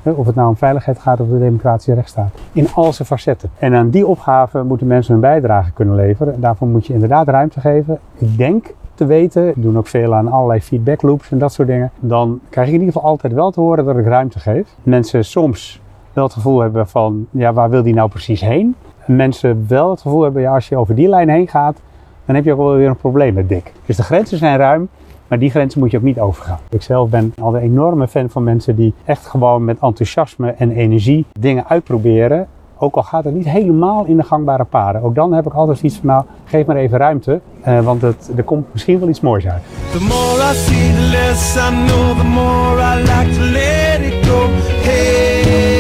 Of 0.04 0.26
het 0.26 0.36
nou 0.36 0.48
om 0.48 0.58
veiligheid 0.58 1.00
gaat 1.00 1.20
of 1.20 1.28
de 1.28 1.40
democratische 1.40 1.94
rechtsstaat. 1.94 2.32
In 2.52 2.68
al 2.74 2.94
zijn 2.94 3.08
facetten. 3.08 3.50
En 3.60 3.74
aan 3.74 3.90
die 3.90 4.08
opgave 4.08 4.64
moeten 4.64 4.88
mensen 4.88 5.12
hun 5.12 5.22
bijdrage 5.22 5.72
kunnen 5.72 5.96
leveren. 5.96 6.34
En 6.34 6.40
daarvoor 6.40 6.68
moet 6.68 6.86
je 6.86 6.94
inderdaad 6.94 7.28
ruimte 7.28 7.60
geven. 7.60 8.00
Ik 8.18 8.38
denk 8.38 8.74
te 8.94 9.06
weten, 9.06 9.46
we 9.46 9.54
doen 9.56 9.78
ook 9.78 9.88
veel 9.88 10.16
aan 10.16 10.28
allerlei 10.28 10.62
feedback 10.62 11.02
loops 11.02 11.32
en 11.32 11.38
dat 11.38 11.54
soort 11.54 11.68
dingen. 11.68 11.92
Dan 12.00 12.40
krijg 12.50 12.68
ik 12.68 12.74
in 12.74 12.80
ieder 12.80 12.94
geval 12.94 13.10
altijd 13.10 13.34
wel 13.34 13.52
te 13.52 13.60
horen 13.60 13.86
dat 13.86 13.98
ik 13.98 14.06
ruimte 14.06 14.40
geef. 14.40 14.68
Mensen 14.84 15.26
soms 15.26 15.82
wel 16.14 16.24
het 16.24 16.34
gevoel 16.34 16.60
hebben 16.60 16.88
van, 16.88 17.28
ja, 17.32 17.54
waar 17.54 17.70
wil 17.70 17.84
die 17.84 17.94
nou 17.94 18.10
precies 18.10 18.42
heen? 18.42 18.76
En 19.06 19.16
mensen 19.16 19.66
wel 19.68 19.90
het 19.90 20.02
gevoel 20.02 20.22
hebben, 20.22 20.42
ja, 20.42 20.54
als 20.54 20.70
je 20.70 20.78
over 20.78 20.96
die 20.96 21.08
lijn 21.08 21.30
heen 21.30 21.48
gaat, 21.48 21.78
dan 22.26 22.36
heb 22.36 22.46
je 22.46 22.52
ook 22.52 22.58
wel 22.58 22.76
weer 22.76 22.88
een 22.88 22.96
probleem 22.96 23.34
met 23.34 23.50
dik. 23.50 23.72
Dus 23.86 23.96
de 23.96 24.04
grenzen 24.04 24.38
zijn 24.38 24.58
ruim, 24.58 24.88
maar 25.28 25.40
die 25.40 25.50
grenzen 25.50 25.80
moet 25.80 25.92
je 25.92 25.98
ook 25.98 26.04
niet 26.04 26.20
overgaan. 26.20 26.60
Ik 26.70 26.82
zelf 26.82 27.10
ben 27.10 27.34
al 27.42 27.56
een 27.56 27.62
enorme 27.62 28.08
fan 28.08 28.30
van 28.30 28.44
mensen 28.44 28.76
die 28.76 28.94
echt 29.06 29.26
gewoon 29.28 29.66
met 29.66 29.80
enthousiasme 29.80 30.52
en 30.52 30.72
energie 30.72 31.26
dingen 31.40 31.68
uitproberen. 31.68 32.48
Ook 32.78 32.96
al 32.96 33.04
gaat 33.04 33.24
het 33.24 33.34
niet 33.34 33.50
helemaal 33.50 34.06
in 34.06 34.18
de 34.18 34.24
gangbare 34.24 34.64
paden. 34.64 35.02
Ook 35.04 35.16
dan 35.16 35.34
heb 35.34 35.46
ik 35.46 35.54
altijd 35.54 35.78
zoiets 35.78 35.98
van, 35.98 36.08
nou, 36.08 36.24
geef 36.46 36.66
maar 36.66 36.76
even 36.76 36.98
ruimte. 36.98 37.40
eh, 37.62 37.80
want 37.80 38.02
het, 38.02 38.32
er 38.36 38.44
komt 38.44 38.66
misschien 38.72 39.00
wel 39.00 39.10
iets 39.10 39.22
moois 39.22 39.48
uit. 39.48 39.62
The 39.92 40.00
more 40.00 40.52
I 40.52 40.56
see, 40.56 40.94
the 40.94 41.02
less 41.02 41.56
I 41.56 41.70
know, 41.70 42.18
the 42.18 42.28
more 42.28 42.82
I 42.82 43.02
like 43.02 43.38
to 43.38 43.44
let 43.44 44.00
it 44.14 44.28
go. 44.28 44.46
Hey, 44.82 45.73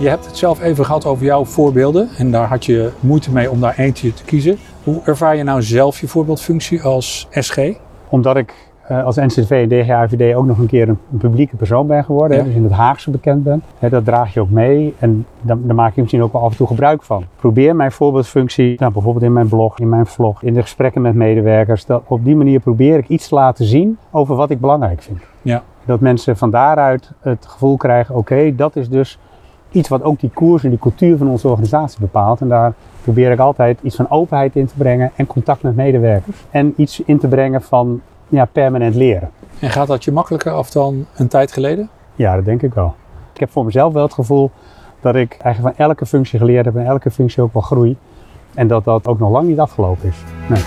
Je 0.00 0.08
hebt 0.08 0.26
het 0.26 0.36
zelf 0.36 0.62
even 0.62 0.84
gehad 0.84 1.06
over 1.06 1.24
jouw 1.24 1.44
voorbeelden 1.44 2.08
en 2.16 2.30
daar 2.30 2.48
had 2.48 2.64
je 2.64 2.90
moeite 3.00 3.32
mee 3.32 3.50
om 3.50 3.60
daar 3.60 3.74
eentje 3.78 4.14
te 4.14 4.24
kiezen. 4.24 4.56
Hoe 4.84 5.00
ervaar 5.04 5.36
je 5.36 5.42
nou 5.42 5.62
zelf 5.62 6.00
je 6.00 6.08
voorbeeldfunctie 6.08 6.82
als 6.82 7.28
SG? 7.30 7.58
Omdat 8.08 8.36
ik 8.36 8.54
eh, 8.88 9.04
als 9.04 9.16
NCV 9.16 9.50
en 9.50 9.68
DGAVD 9.68 10.34
ook 10.34 10.46
nog 10.46 10.58
een 10.58 10.66
keer 10.66 10.88
een, 10.88 10.98
een 11.12 11.18
publieke 11.18 11.56
persoon 11.56 11.86
ben 11.86 12.04
geworden. 12.04 12.36
Ja. 12.36 12.42
Hè, 12.42 12.48
dus 12.48 12.58
in 12.58 12.64
het 12.64 12.72
Haagse 12.72 13.10
bekend 13.10 13.42
ben. 13.42 13.62
Hè, 13.78 13.88
dat 13.88 14.04
draag 14.04 14.34
je 14.34 14.40
ook 14.40 14.50
mee 14.50 14.94
en 14.98 15.26
dan, 15.40 15.60
daar 15.64 15.74
maak 15.74 15.94
je 15.94 16.00
misschien 16.00 16.22
ook 16.22 16.32
wel 16.32 16.42
af 16.42 16.50
en 16.50 16.56
toe 16.56 16.66
gebruik 16.66 17.02
van. 17.02 17.24
Probeer 17.36 17.76
mijn 17.76 17.92
voorbeeldfunctie, 17.92 18.76
nou, 18.78 18.92
bijvoorbeeld 18.92 19.24
in 19.24 19.32
mijn 19.32 19.48
blog, 19.48 19.78
in 19.78 19.88
mijn 19.88 20.06
vlog, 20.06 20.42
in 20.42 20.54
de 20.54 20.62
gesprekken 20.62 21.02
met 21.02 21.14
medewerkers. 21.14 21.86
Dat, 21.86 22.02
op 22.06 22.24
die 22.24 22.36
manier 22.36 22.60
probeer 22.60 22.98
ik 22.98 23.08
iets 23.08 23.28
te 23.28 23.34
laten 23.34 23.64
zien 23.64 23.98
over 24.10 24.36
wat 24.36 24.50
ik 24.50 24.60
belangrijk 24.60 25.02
vind. 25.02 25.18
Ja. 25.42 25.62
Dat 25.84 26.00
mensen 26.00 26.36
van 26.36 26.50
daaruit 26.50 27.12
het 27.20 27.46
gevoel 27.46 27.76
krijgen, 27.76 28.14
oké, 28.14 28.54
dat 28.54 28.76
is 28.76 28.88
dus 28.88 29.18
iets 29.70 29.88
wat 29.88 30.02
ook 30.02 30.20
die 30.20 30.30
koers 30.34 30.64
en 30.64 30.70
die 30.70 30.78
cultuur 30.78 31.16
van 31.16 31.28
onze 31.28 31.48
organisatie 31.48 32.00
bepaalt. 32.00 32.40
En 32.40 32.48
daar 32.48 32.72
probeer 33.02 33.30
ik 33.30 33.38
altijd 33.38 33.78
iets 33.82 33.96
van 33.96 34.10
openheid 34.10 34.56
in 34.56 34.66
te 34.66 34.74
brengen 34.76 35.10
en 35.16 35.26
contact 35.26 35.62
met 35.62 35.76
medewerkers. 35.76 36.36
En 36.50 36.74
iets 36.76 37.02
in 37.04 37.18
te 37.18 37.28
brengen 37.28 37.62
van 37.62 38.00
ja, 38.28 38.44
permanent 38.44 38.94
leren. 38.94 39.30
En 39.60 39.70
gaat 39.70 39.86
dat 39.86 40.04
je 40.04 40.12
makkelijker 40.12 40.52
af 40.52 40.70
dan 40.70 41.06
een 41.16 41.28
tijd 41.28 41.52
geleden? 41.52 41.88
Ja, 42.14 42.34
dat 42.34 42.44
denk 42.44 42.62
ik 42.62 42.74
wel. 42.74 42.94
Ik 43.32 43.40
heb 43.40 43.50
voor 43.50 43.64
mezelf 43.64 43.92
wel 43.92 44.02
het 44.02 44.12
gevoel 44.12 44.50
dat 45.00 45.14
ik 45.14 45.36
eigenlijk 45.40 45.76
van 45.76 45.86
elke 45.86 46.06
functie 46.06 46.38
geleerd 46.38 46.64
heb 46.64 46.76
en 46.76 46.86
elke 46.86 47.10
functie 47.10 47.42
ook 47.42 47.52
wel 47.52 47.62
groei. 47.62 47.96
En 48.54 48.66
dat 48.66 48.84
dat 48.84 49.06
ook 49.06 49.18
nog 49.18 49.30
lang 49.30 49.48
niet 49.48 49.60
afgelopen 49.60 50.08
is. 50.08 50.16
Nee. 50.48 50.62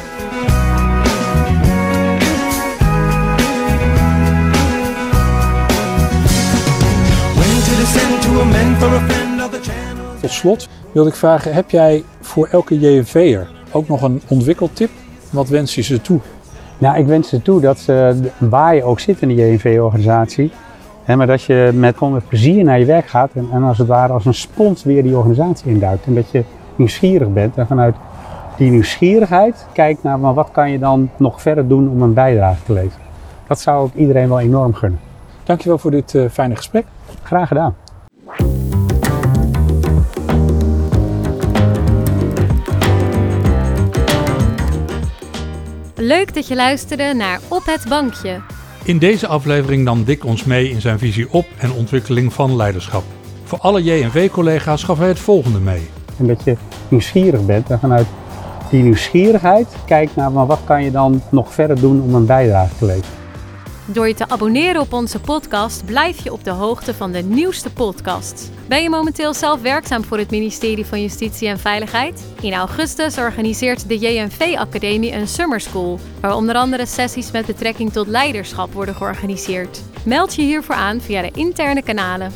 Tot 10.21 10.31
slot 10.31 10.69
wilde 10.91 11.09
ik 11.09 11.15
vragen, 11.15 11.53
heb 11.53 11.69
jij 11.69 12.03
voor 12.21 12.47
elke 12.47 12.79
JNV'er 12.79 13.47
ook 13.71 13.87
nog 13.87 14.01
een 14.01 14.21
ontwikkeltip? 14.27 14.89
Wat 15.29 15.49
wens 15.49 15.75
je 15.75 15.81
ze 15.81 16.01
toe? 16.01 16.19
Nou, 16.77 16.97
ik 16.97 17.05
wens 17.05 17.29
ze 17.29 17.41
toe 17.41 17.61
dat 17.61 17.79
ze, 17.79 18.15
waar 18.37 18.75
je 18.75 18.83
ook 18.83 18.99
zit 18.99 19.21
in 19.21 19.27
de 19.27 19.35
JNV-organisatie, 19.35 20.51
maar 21.05 21.27
dat 21.27 21.43
je 21.43 21.71
met, 21.73 21.97
gewoon 21.97 22.13
met 22.13 22.27
plezier 22.27 22.63
naar 22.63 22.79
je 22.79 22.85
werk 22.85 23.07
gaat 23.07 23.31
en, 23.33 23.47
en 23.51 23.63
als 23.63 23.77
het 23.77 23.87
ware 23.87 24.13
als 24.13 24.25
een 24.25 24.33
spons 24.33 24.83
weer 24.83 25.03
die 25.03 25.17
organisatie 25.17 25.71
induikt. 25.71 26.05
En 26.05 26.15
dat 26.15 26.31
je 26.31 26.43
nieuwsgierig 26.75 27.33
bent 27.33 27.57
en 27.57 27.67
vanuit 27.67 27.95
die 28.57 28.71
nieuwsgierigheid 28.71 29.65
kijkt 29.73 30.03
naar 30.03 30.19
maar 30.19 30.33
wat 30.33 30.51
kan 30.51 30.71
je 30.71 30.79
dan 30.79 31.09
nog 31.17 31.41
verder 31.41 31.67
doen 31.67 31.89
om 31.89 32.01
een 32.01 32.13
bijdrage 32.13 32.63
te 32.63 32.73
leveren. 32.73 33.05
Dat 33.47 33.59
zou 33.59 33.87
ik 33.87 33.93
iedereen 33.95 34.29
wel 34.29 34.39
enorm 34.39 34.73
gunnen. 34.73 34.99
Dankjewel 35.43 35.77
voor 35.77 35.91
dit 35.91 36.15
eh, 36.15 36.29
fijne 36.29 36.55
gesprek. 36.55 36.85
Graag 37.23 37.47
gedaan. 37.47 37.75
Leuk 46.03 46.33
dat 46.33 46.47
je 46.47 46.55
luisterde 46.55 47.13
naar 47.13 47.39
Op 47.47 47.65
het 47.65 47.85
Bankje. 47.89 48.41
In 48.83 48.97
deze 48.97 49.27
aflevering 49.27 49.83
nam 49.83 50.03
Dick 50.03 50.25
ons 50.25 50.43
mee 50.43 50.69
in 50.69 50.81
zijn 50.81 50.99
visie 50.99 51.27
op 51.31 51.45
en 51.57 51.71
ontwikkeling 51.71 52.33
van 52.33 52.55
leiderschap. 52.55 53.03
Voor 53.43 53.59
alle 53.59 53.83
JNV-collega's 53.83 54.83
gaf 54.83 54.97
hij 54.97 55.07
het 55.07 55.19
volgende 55.19 55.59
mee. 55.59 55.89
En 56.17 56.27
dat 56.27 56.43
je 56.43 56.55
nieuwsgierig 56.87 57.45
bent 57.45 57.69
en 57.69 57.79
vanuit 57.79 58.07
die 58.69 58.83
nieuwsgierigheid 58.83 59.67
kijkt 59.85 60.15
naar 60.15 60.31
maar 60.31 60.45
wat 60.45 60.61
kan 60.65 60.83
je 60.83 60.91
dan 60.91 61.21
nog 61.31 61.53
verder 61.53 61.79
doen 61.79 62.01
om 62.01 62.15
een 62.15 62.25
bijdrage 62.25 62.75
te 62.77 62.85
leveren. 62.85 63.20
Door 63.85 64.07
je 64.07 64.13
te 64.13 64.29
abonneren 64.29 64.81
op 64.81 64.93
onze 64.93 65.19
podcast 65.19 65.85
blijf 65.85 66.23
je 66.23 66.31
op 66.31 66.43
de 66.43 66.49
hoogte 66.49 66.93
van 66.93 67.11
de 67.11 67.21
nieuwste 67.21 67.73
podcasts. 67.73 68.49
Ben 68.67 68.83
je 68.83 68.89
momenteel 68.89 69.33
zelf 69.33 69.61
werkzaam 69.61 70.03
voor 70.03 70.17
het 70.17 70.31
ministerie 70.31 70.85
van 70.85 71.01
Justitie 71.01 71.47
en 71.47 71.59
Veiligheid? 71.59 72.23
In 72.41 72.53
augustus 72.53 73.17
organiseert 73.17 73.87
de 73.87 73.97
JNV 73.97 74.55
Academie 74.57 75.13
een 75.13 75.27
summer 75.27 75.61
school, 75.61 75.99
waar 76.19 76.35
onder 76.35 76.55
andere 76.55 76.85
sessies 76.85 77.31
met 77.31 77.45
betrekking 77.45 77.91
tot 77.91 78.07
leiderschap 78.07 78.73
worden 78.73 78.95
georganiseerd. 78.95 79.81
Meld 80.05 80.35
je 80.35 80.41
hiervoor 80.41 80.75
aan 80.75 81.01
via 81.01 81.21
de 81.21 81.31
interne 81.31 81.81
kanalen. 81.81 82.31